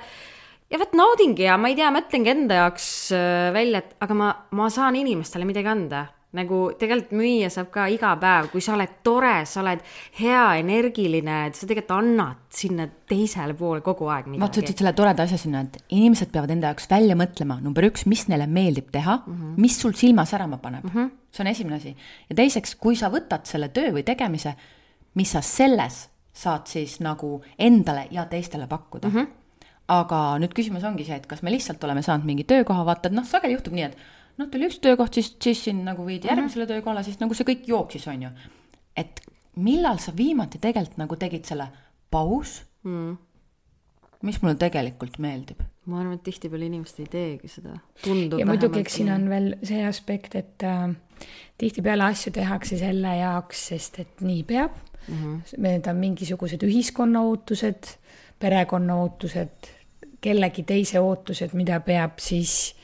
[0.73, 4.33] ja vot naudingi ja ma ei tea, mõtlengi enda jaoks äh, välja, et aga ma,
[4.57, 8.95] ma saan inimestele midagi anda nagu tegelikult müüa saab ka iga päev, kui sa oled
[9.05, 9.81] tore, sa oled
[10.17, 14.41] hea, energiline, et sa tegelikult annad sinna teisele poole kogu aeg midagi.
[14.41, 17.85] vaata, sa ütlesid selle toreda asja sinna, et inimesed peavad enda jaoks välja mõtlema, number
[17.89, 19.59] üks, mis neile meeldib teha mm, -hmm.
[19.61, 21.11] mis sul silma särama paneb mm, -hmm.
[21.31, 21.95] see on esimene asi.
[22.29, 24.55] ja teiseks, kui sa võtad selle töö või tegemise,
[25.13, 29.15] mis sa selles saad siis nagu endale ja teistele pakkuda mm.
[29.15, 29.27] -hmm.
[29.87, 33.13] aga nüüd küsimus ongi see, et kas me lihtsalt oleme saanud mingi töökoha, vaata, et
[33.13, 33.97] noh, sageli juhtub nii, et
[34.37, 36.33] noh, tuli üks töökoht, siis, siis sind nagu viidi mhm.
[36.33, 36.73] järgmisele mm -hmm.
[36.73, 38.29] töökohale, siis nagu see kõik jooksis, on ju.
[38.97, 39.21] et
[39.55, 41.67] millal sa viimati tegelikult nagu tegid selle
[42.11, 43.17] paus mm.,
[44.23, 45.61] mis mulle tegelikult meeldib?
[45.85, 47.73] ma arvan, et tihtipeale inimesed ei teegi seda.
[48.39, 50.95] ja muidugi, eks siin on veel see aspekt, et äh,
[51.59, 54.71] tihtipeale asju tehakse selle jaoks, sest et nii peab
[55.07, 55.15] mm.
[55.15, 55.57] -hmm.
[55.57, 57.97] Need on mingisugused ühiskonna ootused,
[58.39, 59.71] perekonna ootused,
[60.21, 62.75] kellegi teise ootused, mida peab siis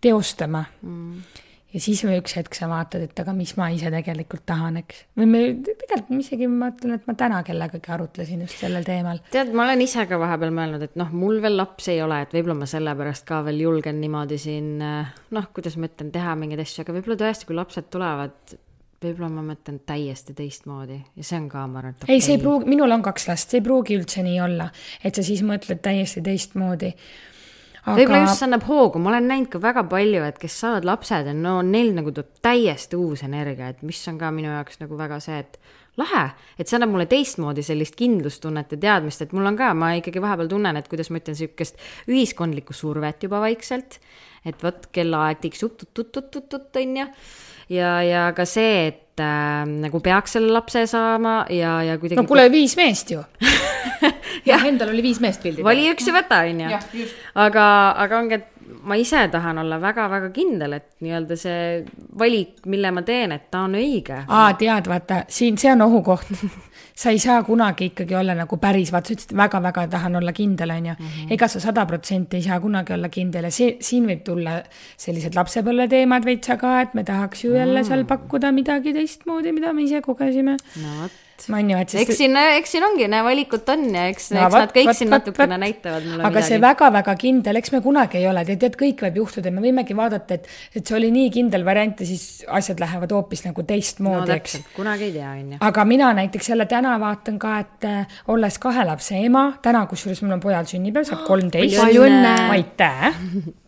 [0.00, 1.40] teostama mm.
[1.74, 5.02] ja siis või üks hetk sa vaatad, et aga mis ma ise tegelikult tahan, eks.
[5.20, 9.20] või me tegelikult isegi ma ütlen, et ma täna kellegagi arutlesin just sellel teemal.
[9.34, 12.34] tead, ma olen ise ka vahepeal mõelnud, et noh, mul veel lapsi ei ole, et
[12.36, 16.84] võib-olla ma sellepärast ka veel julgen niimoodi siin noh, kuidas ma ütlen, teha mingeid asju,
[16.84, 18.58] aga võib-olla tõesti, kui lapsed tulevad
[19.00, 22.18] võib-olla ma mõtlen täiesti teistmoodi ja see on ka, ma arvan, et okay.
[22.18, 24.68] ei, see ei pruugi, minul on kaks last, see ei pruugi üldse nii olla,
[25.04, 26.92] et sa siis mõtled täiesti teistmoodi
[27.84, 27.96] aga....
[27.98, 31.30] võib-olla just see annab hoogu, ma olen näinud ka väga palju, et kes saavad lapsed
[31.38, 35.20] no neil nagu tuleb täiesti uus energia, et mis on ka minu jaoks nagu väga
[35.24, 35.60] see, et
[36.00, 36.24] lahe,
[36.58, 40.22] et see annab mulle teistmoodi sellist kindlustunnet ja teadmist, et mul on ka, ma ikkagi
[40.22, 44.00] vahepeal tunnen, et kuidas ma ütlen, sihukest ühiskondlikku survet juba vaikselt.
[44.40, 47.06] et vot kellaaeg tiksub tut-tut-tut-tut, on ju.
[47.76, 52.20] ja, ja ka see, et äh, nagu peaks selle lapse saama ja, ja kuidagi.
[52.20, 53.22] no kuule, viis meest ju
[54.50, 55.64] jah, endal oli viis meest pildil.
[55.66, 57.10] vali üks ja võta, on ju.
[57.44, 57.66] aga,
[58.04, 61.62] aga ongi, et ma ise tahan olla väga-väga kindel, et nii-öelda see
[62.18, 64.22] valik, mille ma teen, et ta on õige.
[64.26, 66.30] aa, tead, vaata, siin, see on ohukoht
[67.00, 70.74] sa ei saa kunagi ikkagi olla nagu päris, vaata, sa ütlesid, väga-väga tahan olla kindel,
[70.74, 70.96] on ju.
[70.98, 71.32] Mhm.
[71.36, 74.60] ega sa sada protsenti ei saa kunagi olla kindel ja see, siin võib tulla
[74.96, 79.88] sellised lapsepõlveteemad veitsa ka, et me tahaks ju jälle seal pakkuda midagi teistmoodi, mida me
[79.88, 80.56] ise kogesime.
[80.82, 82.02] no vot et sest...
[82.02, 84.88] eks siin, eks siin ongi, näe, valikut on ja eks no,, eks võt, nad kõik
[84.90, 85.62] võt, siin võt, natukene võt.
[85.64, 86.48] näitavad mulle aga midagi.
[86.48, 89.96] see väga-väga kindel, eks me kunagi ei ole, tead, tead, kõik võib juhtuda, me võimegi
[89.98, 92.26] vaadata, et, et see oli nii kindel variant ja siis
[92.60, 94.58] asjad lähevad hoopis nagu teistmoodi no,, eks.
[94.76, 95.62] kunagi ei tea, on ju.
[95.70, 100.24] aga mina näiteks jälle täna vaatan ka, et äh, olles kahe lapse ema, täna kusjuures
[100.26, 101.80] mul on pojal sünnipäev, saab kolmteist.
[101.80, 102.36] palju õnne!
[102.58, 103.10] aitäh!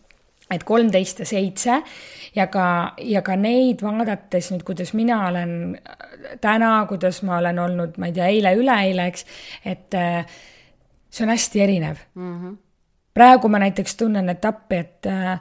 [0.53, 1.79] et kolmteist ja seitse
[2.35, 5.77] ja ka, ja ka neid vaadates nüüd, kuidas mina olen
[6.41, 9.25] täna, kuidas ma olen olnud, ma ei tea, eile-üleeile, eks,
[9.65, 10.37] et äh,
[11.13, 12.37] see on hästi erinev mm.
[12.39, 12.55] -hmm.
[13.13, 15.39] praegu ma näiteks tunnen etappi, et äh,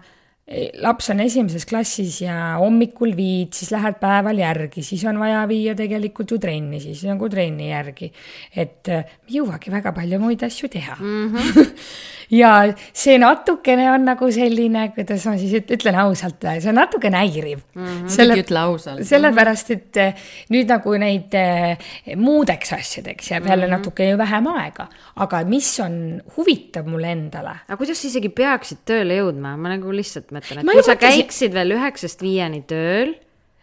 [0.82, 5.74] laps on esimeses klassis ja hommikul viid, siis lähed päeval järgi, siis on vaja viia
[5.78, 8.10] tegelikult ju trenni, siis nagu trenni järgi.
[8.56, 11.32] et äh, ei jõuagi väga palju muid asju teha mm.
[11.32, 11.70] -hmm.
[12.40, 12.50] ja
[12.92, 17.86] see natukene on nagu selline, kuidas ma siis ütlen ausalt, see on natukene häiriv mm.
[17.86, 18.08] -hmm.
[18.08, 19.04] Selle, ütle ausalt.
[19.08, 20.14] sellepärast, et eh,
[20.50, 21.78] nüüd nagu neid eh,
[22.16, 23.76] muudeks asjadeks jääb jälle mm -hmm.
[23.78, 27.56] natuke ju vähem aega, aga mis on huvitav mulle endale.
[27.68, 30.96] aga kuidas sa isegi peaksid tööle jõudma, ma nagu lihtsalt mõtlen, et ma kui sa
[31.00, 33.14] käiksid veel üheksast viieni tööl.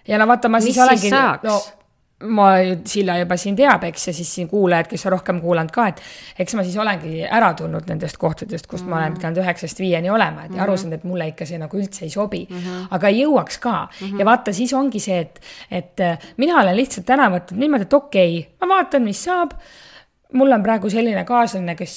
[0.08, 1.60] ja no vaata, ma siis olengi, no
[2.28, 2.48] ma,
[2.86, 6.02] Silla juba siin teab, eks, ja siis siin kuulajad, kes on rohkem kuulanud ka, et
[6.44, 8.96] eks ma siis olengi ära tulnud nendest kohtadest, kust mm -hmm.
[8.96, 10.64] ma olen pidanud üheksast viieni olema, et mm -hmm.
[10.64, 12.58] aru saanud, et mulle ikka see nagu üldse ei sobi mm.
[12.58, 12.88] -hmm.
[12.92, 14.08] aga ei jõuaks ka mm.
[14.08, 14.20] -hmm.
[14.20, 15.40] ja vaata, siis ongi see, et,
[15.72, 15.98] et
[16.38, 19.52] mina olen lihtsalt täna võtnud niimoodi, et okei okay,, ma vaatan, mis saab
[20.38, 21.96] mul on praegu selline kaaslane, kes,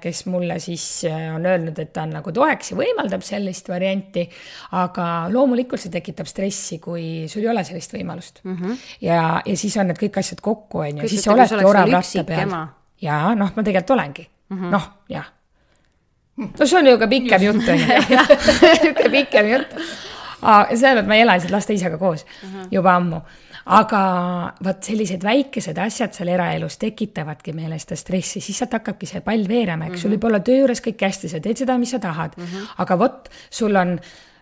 [0.00, 4.24] kes mulle siis äh, on öelnud, et ta on nagu toeks ja võimaldab sellist varianti.
[4.80, 8.56] aga loomulikult see tekitab stressi, kui sul ei ole sellist võimalust mm.
[8.56, 8.82] -hmm.
[9.04, 12.24] ja, ja siis on need kõik asjad kokku, on ju, siis sa oledki orav ratta
[12.24, 12.58] peal.
[13.02, 15.32] ja noh, ma tegelikult olengi mm -hmm., noh, jah.
[16.36, 17.86] no see on ju ka pikem jutt, on ju.
[18.62, 19.80] niisugune pikem jutt.
[20.40, 22.68] selles mõttes ma ei ela lihtsalt laste isaga koos mm -hmm.
[22.70, 23.20] juba ammu
[23.66, 24.00] aga
[24.62, 29.48] vot sellised väikesed asjad seal eraelus tekitavadki meile seda stressi, siis sealt hakkabki see pall
[29.48, 30.02] veerema, eks mm -hmm.
[30.02, 32.68] sul võib olla töö juures kõik hästi, sa teed seda, mis sa tahad mm, -hmm.
[32.78, 33.98] aga vot sul on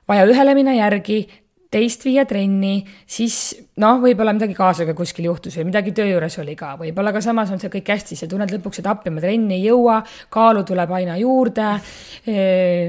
[0.08, 1.28] vaja ühele minna järgi,
[1.74, 3.36] teist viia trenni, siis
[3.82, 7.50] noh, võib-olla midagi kaasaga kuskil juhtus või midagi töö juures oli ka, võib-olla ka samas
[7.54, 9.98] on see kõik hästi, sa tunned lõpuks, et appi ma trenni ei jõua,
[10.34, 11.68] kaalu tuleb aina juurde.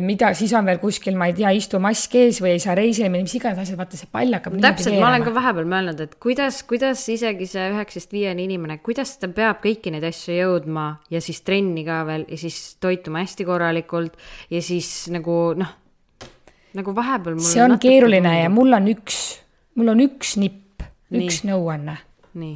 [0.05, 3.09] mida, siis on veel kuskil, ma ei tea, istu mask ees või ei saa reisile
[3.09, 4.59] minna, mis iganes asjad, vaata see pall hakkab.
[4.61, 9.15] täpselt, ma olen ka vahepeal mõelnud, et kuidas, kuidas isegi see üheksast viieni inimene, kuidas
[9.21, 13.47] ta peab kõiki neid asju jõudma ja siis trenni ka veel ja siis toituma hästi
[13.47, 14.19] korralikult
[14.53, 15.73] ja siis nagu noh
[16.80, 19.23] nagu vahepeal see on keeruline ja mul on üks,
[19.80, 21.97] mul on üks nipp, üks nõuanne.
[22.36, 22.55] nii.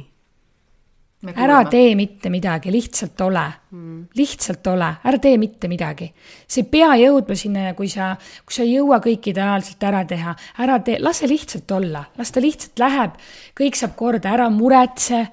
[1.34, 6.10] ära tee mitte midagi, lihtsalt ole mm., lihtsalt ole, ära tee mitte midagi.
[6.46, 8.14] sa ei pea jõudma sinna, kui sa,
[8.44, 12.42] kui sa ei jõua kõike ideaalselt ära teha, ära tee, lase lihtsalt olla, las ta
[12.44, 13.20] lihtsalt läheb,
[13.58, 15.26] kõik saab korda, ära muretse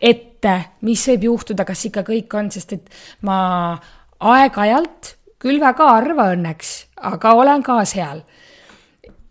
[0.00, 2.90] ette, mis võib juhtuda, kas ikka kõik on, sest et
[3.26, 3.38] ma
[4.20, 6.72] aeg-ajalt küll väga harva õnneks,
[7.12, 8.22] aga olen ka seal.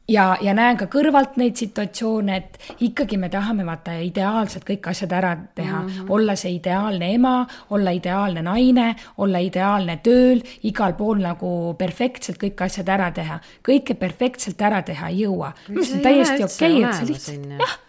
[0.07, 5.15] ja, ja näen ka kõrvalt neid situatsioone, et ikkagi me tahame vaata ideaalselt kõik asjad
[5.17, 6.11] ära teha mm, -hmm.
[6.13, 12.61] olla see ideaalne ema, olla ideaalne naine, olla ideaalne tööl, igal pool nagu perfektselt kõik
[12.67, 13.39] asjad ära teha.
[13.65, 15.53] kõike perfektselt ära teha ei jõua.
[15.69, 17.79] arust on täiesti okei okay,, et see lihtsalt, jah,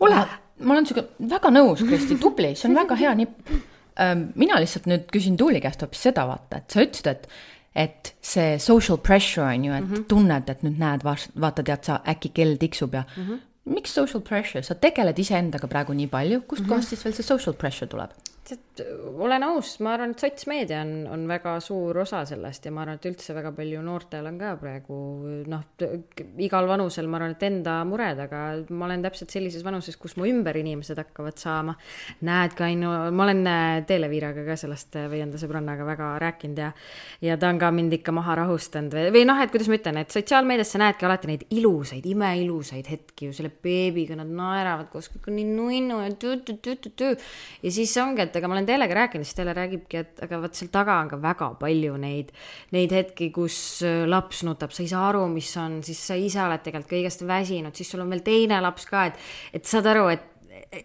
[0.00, 0.26] ole.
[0.60, 3.52] ma olen sinuga väga nõus, Kristi, tubli, see on väga hea nipp
[4.34, 7.28] mina lihtsalt nüüd küsin Tuuli käest hoopis seda, vaata, et sa ütlesid, et
[7.80, 10.06] et see social pressure on ju, et mm -hmm.
[10.08, 13.38] tunned, et nüüd näed, vaata, tead sa, äkki kell tiksub ja mm -hmm.
[13.64, 16.88] miks social pressure, sa tegeled iseendaga praegu nii palju, kustkohast mm -hmm.
[16.88, 18.10] siis veel see social pressure tuleb?
[19.20, 22.98] Olen aus, ma arvan, et sotsmeedia on, on väga suur osa sellest ja ma arvan,
[23.00, 24.98] et üldse väga palju noortel on ka praegu
[25.50, 25.64] noh,
[26.42, 30.28] igal vanusel ma arvan, et enda mured, aga ma olen täpselt sellises vanuses, kus mu
[30.30, 31.76] ümber inimesed hakkavad saama.
[32.26, 36.10] näed ka ainu-, ma olen äh, Teele Viiraga ka sellest äh, või enda sõbrannaga väga
[36.22, 36.70] rääkinud ja,
[37.24, 40.00] ja ta on ka mind ikka maha rahustanud või, või noh, et kuidas ma ütlen,
[40.02, 45.10] et sotsiaalmeedias sa näedki alati neid ilusaid, imeilusaid hetki ju selle beebiga, nad naeravad koos,
[45.12, 47.12] kõik on nii nunnu ja tü-tü-tü-tü-tü.
[47.62, 50.58] ja siis ongi, et ega ma olen Teelega rääkinud, siis Teele räägibki, et aga vot
[50.58, 52.32] seal taga on ka väga palju neid,
[52.76, 56.42] neid hetki, kus äh, laps nutab, sa ei saa aru, mis on, siis sa ise
[56.42, 59.30] oled tegelikult kõigest väsinud, siis sul on veel teine laps ka, et,
[59.60, 60.28] et saad aru, et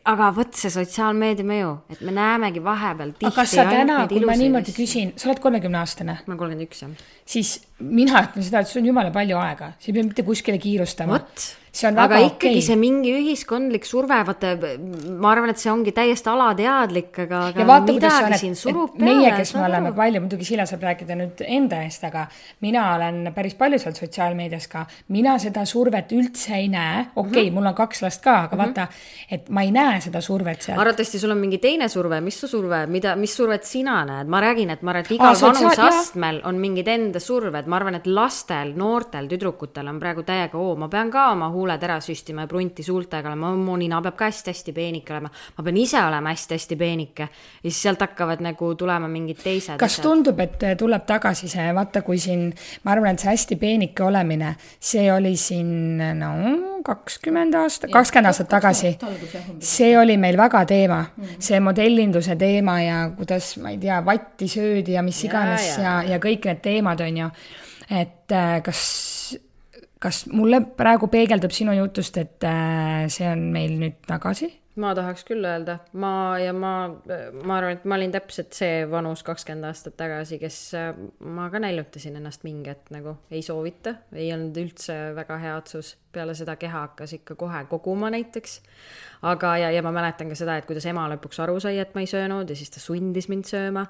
[0.10, 3.28] aga vot see sotsiaalmeedia mõju, et me näemegi vahepeal tihti.
[3.30, 6.18] aga kas sa täna, kui ma niimoodi küsin, sa oled kolmekümne aastane?
[6.24, 7.04] ma olen kolmkümmend üks, jah.
[7.36, 10.58] siis mina ütlen seda, et sul on jumala palju aega, sa ei pea mitte kuskile
[10.62, 11.20] kiirustama.
[11.20, 11.46] vot
[11.84, 12.62] aga ikkagi okay.
[12.64, 14.54] see mingi ühiskondlik surve, vaata,
[15.20, 19.10] ma arvan, et see ongi täiesti alateadlik, aga, aga vaata, midagi siin surub peale.
[19.10, 22.26] meie, kes me oleme palju, muidugi Silla saab rääkida nüüd enda eest, aga
[22.64, 27.44] mina olen päris palju seal sotsiaalmeedias ka, mina seda survet üldse ei näe, okei okay,
[27.44, 27.60] mm, -hmm.
[27.60, 28.76] mul on kaks last ka, aga mm -hmm.
[28.76, 28.88] vaata,
[29.32, 30.80] et ma ei näe seda survet seal.
[30.80, 34.42] arvatavasti sul on mingi teine surve, mis su surve, mida, mis survet sina näed, ma
[34.42, 38.74] räägin, et ma arvan, et igal vanuseastmel on mingid enda surved, ma arvan, et lastel,
[38.76, 42.86] noortel, tüdrukutel on praegu täiega oo, ma pean ka oma huuled ära süstima ja prunti
[42.86, 47.28] suultega olema, mu nina peab ka hästi-hästi peenike olema, ma pean ise olema hästi-hästi peenike.
[47.64, 49.80] ja siis sealt hakkavad nagu tulema mingid teised.
[49.82, 50.06] kas asjad.
[50.06, 52.48] tundub, et tuleb tagasi see, vaata, kui siin,
[52.84, 56.32] ma arvan, et see hästi peenike olemine, see oli siin no
[56.86, 58.96] kakskümmend aastat, kakskümmend aastat tagasi.
[59.60, 61.36] see oli meil väga teema mm, -hmm.
[61.40, 66.04] see modellinduse teema ja kuidas, ma ei tea, vatti söödi ja mis iganes ja, ja,
[66.04, 67.30] ja, ja kõik need teemad, on ju.
[67.90, 69.15] et äh, kas
[70.06, 74.52] kas mulle praegu peegeldub sinu jutust, et äh, see on meil nüüd tagasi?
[74.76, 79.22] ma tahaks küll öelda, ma ja ma, ma arvan, et ma olin täpselt see vanus
[79.24, 80.90] kakskümmend aastat tagasi, kes äh,
[81.24, 85.96] ma ka näljutasin ennast mingi hetk nagu, ei soovita, ei olnud üldse väga hea otsus.
[86.16, 88.60] peale seda keha hakkas ikka kohe koguma näiteks.
[89.32, 92.04] aga, ja, ja ma mäletan ka seda, et kuidas ema lõpuks aru sai, et ma
[92.04, 93.88] ei söönud ja siis ta sundis mind sööma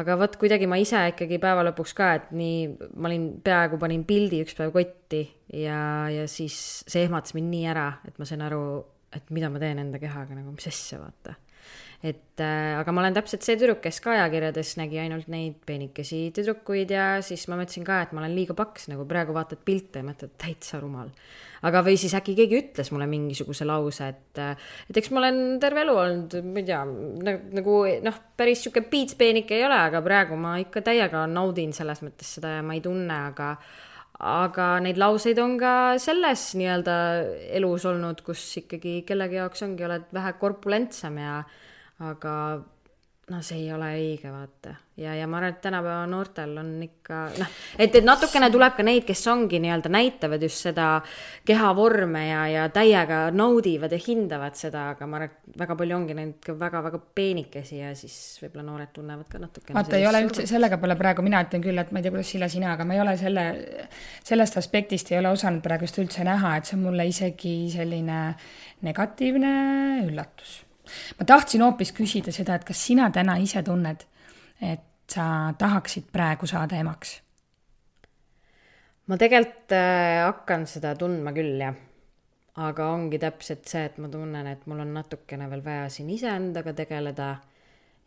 [0.00, 2.66] aga vot kuidagi ma ise ikkagi päeva lõpuks ka, et nii,
[2.96, 5.22] ma olin, peaaegu panin pildi üks päev kotti
[5.56, 5.80] ja,
[6.12, 8.62] ja siis see ehmatas mind nii ära, et ma sain aru,
[9.16, 11.36] et mida ma teen enda kehaga nagu, mis asja, vaata
[12.04, 16.26] et äh, aga ma olen täpselt see tüdruk, kes ka ajakirjades nägi ainult neid peenikesi
[16.36, 20.02] tüdrukuid ja siis ma mõtlesin ka, et ma olen liiga paks, nagu praegu vaatad pilte
[20.02, 21.10] ja mõtled, täitsa rumal.
[21.66, 25.58] aga või siis äkki keegi ütles mulle mingisuguse lause, et, äh, et eks ma olen
[25.62, 26.84] terve elu olnud, ma ei tea,
[27.56, 32.36] nagu noh, päris sihuke piitspeenik ei ole, aga praegu ma ikka täiega naudin selles mõttes
[32.36, 33.54] seda ja ma ei tunne, aga
[34.16, 36.96] aga neid lauseid on ka selles nii-öelda
[37.58, 41.40] elus olnud, kus ikkagi kellegi jaoks ongi, oled vähe korpulentsem ja
[42.04, 42.32] aga
[43.26, 44.76] no see ei ole õige, vaata.
[45.02, 48.84] ja, ja ma arvan, et tänapäeva noortel on ikka noh, et, et natukene tuleb ka
[48.86, 50.84] neid, kes ongi nii-öelda näitavad just seda
[51.46, 56.14] kehavorme ja, ja täiega naudivad ja hindavad seda, aga ma arvan, et väga palju ongi
[56.14, 59.74] neid ka väga-väga peenikesi ja siis võib-olla noored tunnevad ka natukene.
[59.80, 62.30] vaata, ei ole üldse, sellega pole praegu, mina ütlen küll, et ma ei tea, kuidas
[62.30, 63.46] Silla sina, aga ma ei ole selle,
[64.22, 68.20] sellest aspektist ei ole osanud praegust üldse näha, et see on mulle isegi selline
[68.86, 69.56] negatiivne
[70.06, 70.60] üllatus
[71.18, 74.04] ma tahtsin hoopis küsida seda, et kas sina täna ise tunned,
[74.60, 77.20] et sa tahaksid praegu saada emaks?
[79.06, 81.76] ma tegelikult äh, hakkan seda tundma küll, jah.
[82.58, 86.72] aga ongi täpselt see, et ma tunnen, et mul on natukene veel vaja siin iseendaga
[86.74, 87.28] tegeleda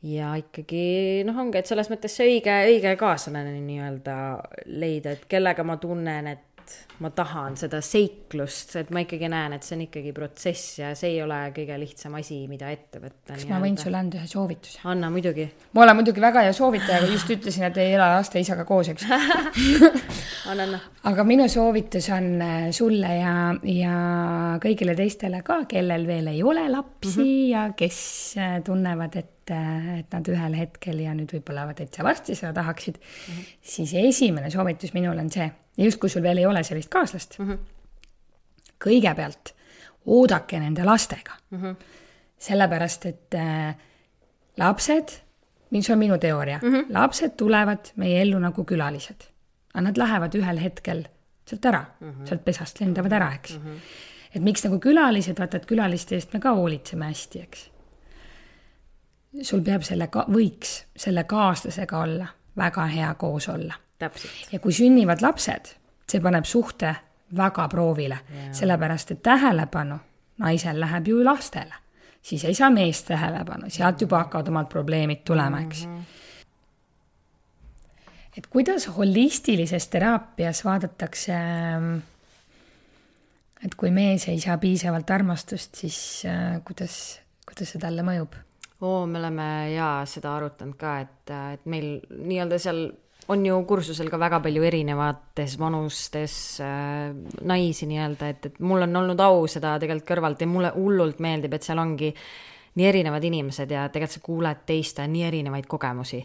[0.10, 4.16] ja ikkagi noh, ongi, et selles mõttes see õige, õige kaaslane nii-öelda
[4.80, 9.56] leida, et kellega ma tunnen, et et ma tahan seda seiklust, et ma ikkagi näen,
[9.56, 13.34] et see on ikkagi protsess ja see ei ole kõige lihtsam asi, mida ette võtta.
[13.34, 14.82] kas ma võin sulle anda ühe soovituse?
[14.92, 15.48] anna muidugi.
[15.74, 18.92] ma olen muidugi väga hea soovitaja, aga just ütlesin, et ei ela laste isaga koos,
[18.94, 19.08] eks
[20.52, 20.82] anna, anna.
[21.10, 23.98] aga minu soovitus on äh, sulle ja, ja
[24.64, 27.50] kõigile teistele ka, kellel veel ei ole lapsi mm -hmm.
[27.56, 28.00] ja kes
[28.38, 29.39] äh, tunnevad, et
[30.00, 33.54] et nad ühel hetkel ja nüüd võib-olla täitsa varsti seda tahaksid mm, -hmm.
[33.62, 37.40] siis esimene soovitus minul on see ja just, kui sul veel ei ole sellist kaaslast
[37.40, 37.60] mm, -hmm.
[38.86, 39.54] kõigepealt
[40.06, 41.62] oodake nende lastega mm.
[41.62, 41.76] -hmm.
[42.38, 43.76] sellepärast, et äh,
[44.58, 45.22] lapsed,
[45.70, 46.86] mis on minu teooria mm, -hmm.
[46.90, 49.30] lapsed tulevad meie ellu nagu külalised.
[49.74, 51.04] aga nad lähevad ühel hetkel
[51.46, 52.28] sealt ära mm, -hmm.
[52.28, 53.66] sealt pesast lendavad ära, eks mm.
[53.66, 53.80] -hmm.
[54.36, 57.70] et miks nagu külalised, vaata, et külaliste eest me ka hoolitseme hästi, eks.
[59.42, 62.28] Sul peab selle ka-, võiks selle kaaslasega olla
[62.58, 63.74] väga hea koos olla
[64.52, 65.74] ja kui sünnivad lapsed,
[66.10, 66.96] see paneb suhte
[67.36, 68.18] väga proovile,
[68.56, 70.00] sellepärast et tähelepanu
[70.40, 71.74] naisel läheb ju lastele.
[72.22, 75.98] siis ei saa mees tähelepanu, sealt juba hakkavad omad probleemid tulema, eks mm.
[75.98, 76.20] -hmm
[78.38, 81.34] et kuidas holistilises teraapias vaadatakse,
[83.66, 88.38] et kui mees ei saa piisavalt armastust, siis äh, kuidas, kuidas see talle mõjub?
[88.82, 92.86] Oo, me oleme jaa seda arutanud ka, et, et meil nii-öelda seal
[93.30, 97.10] on ju kursusel ka väga palju erinevates vanustes äh,
[97.46, 101.54] naisi nii-öelda, et, et mul on olnud au seda tegelikult kõrvalt ja mulle hullult meeldib,
[101.54, 102.10] et seal ongi
[102.80, 106.24] nii erinevad inimesed ja tegelikult sa kuuled teiste nii erinevaid kogemusi.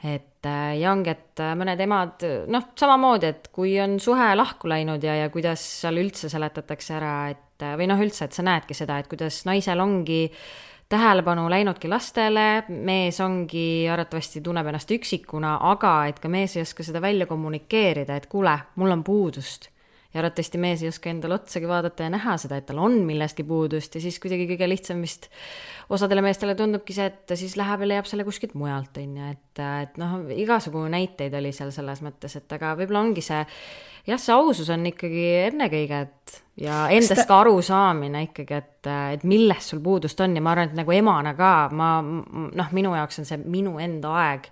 [0.00, 4.70] Et äh, ja ongi, et äh, mõned emad, noh, samamoodi, et kui on suhe lahku
[4.72, 8.46] läinud ja, ja kuidas seal üldse seletatakse ära, et äh, või noh, üldse, et sa
[8.46, 10.24] näedki seda, et kuidas naisel ongi
[10.90, 16.86] tähelepanu läinudki lastele, mees ongi, arvatavasti tunneb ennast üksikuna, aga et ka mees ei oska
[16.86, 19.70] seda välja kommunikeerida, et kuule, mul on puudust.
[20.10, 23.44] Ja arvatavasti mees ei oska endale otsagi vaadata ja näha seda, et tal on millestki
[23.46, 25.28] puudust ja siis kuidagi kõige lihtsam vist
[25.94, 29.28] osadele meestele tundubki see, et ta siis läheb ja leiab selle kuskilt mujalt, on ju,
[29.36, 33.44] et, et noh, igasugu näiteid oli seal selles mõttes, et aga võib-olla ongi see
[34.10, 39.72] jah, see ausus on ikkagi ennekõike, et ja endast ka arusaamine ikkagi, et, et millest
[39.72, 43.28] sul puudust on ja ma arvan, et nagu emana ka ma noh, minu jaoks on
[43.28, 44.50] see minu enda aeg.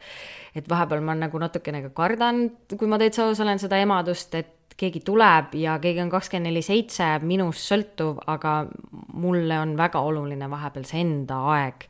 [0.58, 4.54] et vahepeal ma nagu natukene ka kardan, kui ma täitsa aus olen, seda emadust, et
[4.78, 8.60] keegi tuleb ja keegi on kakskümmend neli seitse minust sõltuv, aga
[9.18, 11.86] mulle on väga oluline vahepeal see enda aeg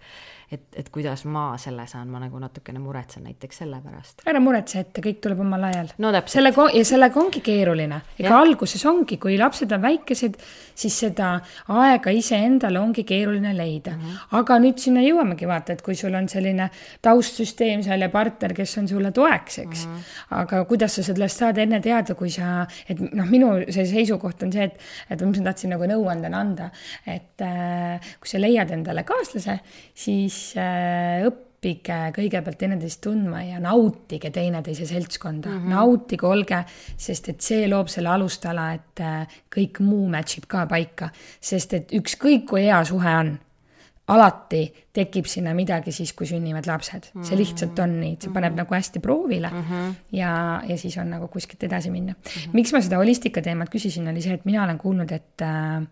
[0.52, 4.22] et, et kuidas ma selle saan, ma nagu natukene muretsen näiteks selle pärast.
[4.28, 5.90] ära muretse ette, kõik tuleb omal ajal.
[6.00, 8.00] no sellega, ja sellega ongi keeruline.
[8.18, 10.38] ega alguses ongi, kui lapsed on väikesed,
[10.78, 11.34] siis seda
[11.74, 14.00] aega iseendale ongi keeruline leida mm.
[14.06, 14.38] -hmm.
[14.40, 16.70] aga nüüd sinna jõuamegi, vaata, et kui sul on selline
[17.04, 19.92] taustsüsteem seal ja partner, kes on sulle toeks, eks mm.
[19.92, 20.40] -hmm.
[20.40, 24.52] aga kuidas sa sellest saad enne teada, kui sa, et noh, minu see seisukoht on
[24.52, 24.80] see, et,
[25.10, 26.70] et ma tahtsin nagu nõuandena anda,
[27.06, 29.60] et äh, kui sa leiad endale kaaslase,
[29.94, 35.74] siis siis äh, õppige kõigepealt teineteist tundma ja nautige teineteise seltskonda mm, -hmm.
[35.74, 36.62] nautige, olge,
[36.96, 41.10] sest et see loob selle alustala, et äh, kõik muu match ib ka paika,
[41.40, 43.36] sest et ükskõik kui hea suhe on
[44.08, 44.62] alati
[44.92, 48.54] tekib sinna midagi siis, kui sünnivad lapsed, see lihtsalt on nii, et see paneb mm
[48.54, 48.62] -hmm.
[48.62, 49.94] nagu hästi proovile mm -hmm.
[50.12, 52.30] ja, ja siis on nagu kuskilt edasi minna mm.
[52.30, 52.50] -hmm.
[52.52, 55.82] miks ma seda holistika teemat küsisin, oli see, et mina olen kuulnud, et, äh,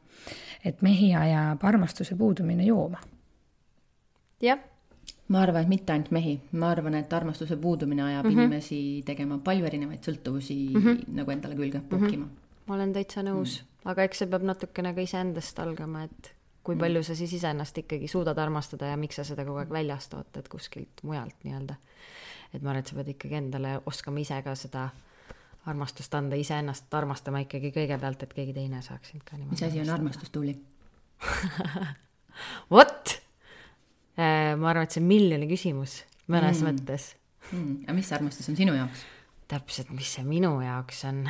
[0.65, 2.99] et mehi ajab armastuse puudumine jooma
[4.43, 4.59] jah
[5.29, 8.39] ma arvan, et mitte ainult mehi, ma arvan, et armastuse puudumine ajab mm -hmm.
[8.39, 11.05] inimesi tegema palju erinevaid sõltuvusi mm -hmm.
[11.19, 12.31] nagu endale külge puhkima mm.
[12.31, 12.67] -hmm.
[12.67, 13.91] ma olen täitsa nõus mm, -hmm.
[13.91, 17.79] aga eks see peab natukene ka iseendast algama, et kui mm palju sa siis iseennast
[17.79, 21.75] ikkagi suudad armastada ja miks sa seda kogu aeg väljast ootad kuskilt mujalt nii-öelda.
[22.55, 24.89] et ma arvan, et sa pead ikkagi endale oskama ise ka seda
[25.67, 29.51] armastust anda, iseennast armastama ikkagi kõigepealt, et keegi teine saaks sind ka niimoodi.
[29.51, 30.57] mis asi on armastus, Tuuli
[32.71, 32.95] vot
[34.17, 36.01] ma arvan, et see on miljoni küsimus
[36.33, 36.67] mõnes mm.
[36.71, 37.07] mõttes
[37.53, 37.87] mm..
[37.87, 39.05] aga mis armastus on sinu jaoks?
[39.51, 41.25] täpselt, mis see minu jaoks on?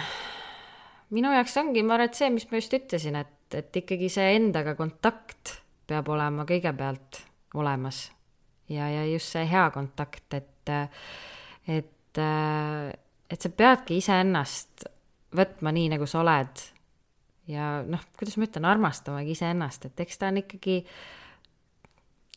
[1.17, 4.37] minu jaoks ongi, ma arvan, et see, mis ma just ütlesin, et, et ikkagi see
[4.39, 7.21] endaga kontakt peab olema kõigepealt
[7.57, 8.07] olemas.
[8.73, 10.73] ja, ja just see hea kontakt, et,
[11.69, 14.89] et, et sa peadki iseennast
[15.37, 16.65] võtma nii, nagu sa oled.
[17.53, 20.99] ja noh, kuidas ma ütlen, armastamagi iseennast, et eks ta on ikkagi äh,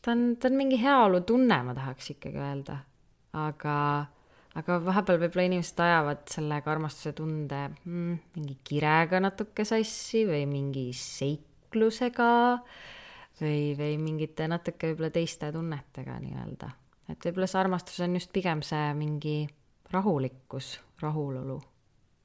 [0.02, 2.78] ta on, ta on mingi heaolutunne, ma tahaks ikkagi öelda.
[3.36, 3.74] aga,
[4.58, 10.88] aga vahepeal võib-olla inimesed ajavad sellega armastuse tunde mm, mingi kirega natuke sassi või mingi
[10.96, 12.32] seiklusega
[13.40, 16.70] või, või mingite natuke võib-olla teiste tunnetega nii-öelda.
[17.12, 19.36] et võib-olla see armastus on just pigem see mingi
[19.90, 21.60] rahulikkus, rahulolu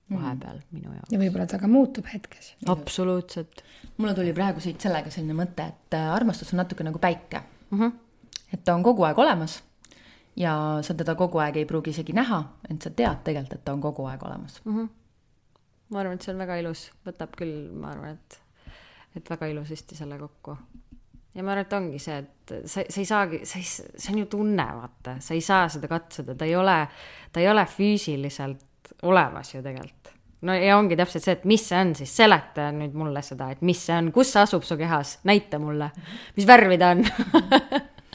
[0.10, 0.70] vahepeal mm.
[0.72, 1.12] minu jaoks.
[1.14, 2.56] ja võib-olla ta ka muutub hetkes.
[2.72, 3.62] absoluutselt.
[3.98, 7.80] mulle tuli praegu siit sellega selline mõte, et äh, armastus on natuke nagu päike mm.
[7.80, 7.92] -hmm.
[8.54, 9.64] et ta on kogu aeg olemas
[10.36, 13.74] ja sa teda kogu aeg ei pruugi isegi näha, ent sa tead tegelikult, et ta
[13.74, 14.78] on kogu aeg olemas mm.
[14.78, 14.90] -hmm.
[15.90, 18.40] ma arvan, et see on väga ilus, võtab küll, ma arvan, et,
[19.16, 20.58] et väga ilusasti selle kokku.
[21.36, 24.20] ja ma arvan, et ongi see, et sa, sa ei saagi, sa ei, see on
[24.20, 26.88] ju tunne, vaata, sa ei saa seda katsuda, ta ei ole,
[27.32, 30.15] ta ei ole füüsiliselt olemas ju tegelikult
[30.46, 33.66] no ja ongi täpselt see, et mis see on siis, seleta nüüd mulle seda, et
[33.66, 35.92] mis see on, kus see asub su kehas, näita mulle,
[36.38, 37.06] mis värvi ta on.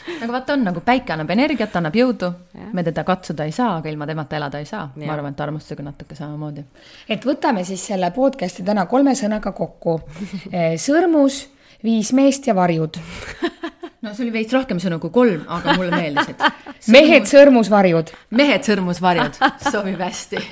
[0.00, 2.30] Aga vaata, on nagu päike annab energiat, annab jõudu,
[2.72, 4.86] me teda katsuda ei saa, aga ilma temata elada ei saa.
[4.96, 6.64] ma arvan, et armastusega natuke samamoodi.
[7.08, 9.98] et võtame siis selle podcast'i täna kolme sõnaga kokku.
[10.86, 11.42] sõrmus,
[11.84, 12.96] viis meest ja varjud
[14.02, 16.40] no see oli veits rohkem sõnu kui kolm, aga mulle meeldisid.
[16.96, 18.12] mehed sõrmusvarjud.
[18.40, 19.38] mehed sõrmusvarjud,
[19.74, 20.42] sobib hästi.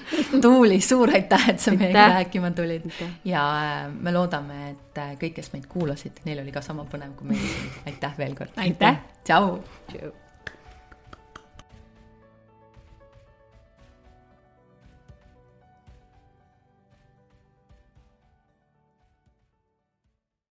[0.44, 2.86] Tuuli, suur aitäh, et sa meiega rääkima tulid
[3.28, 7.16] ja äh, me loodame, et äh, kõik, kes meid kuulasid, neil oli ka sama põnev
[7.18, 7.50] kui meil.
[7.88, 8.56] aitäh veel kord.
[8.60, 9.04] aitäh.
[9.24, 9.60] tšau.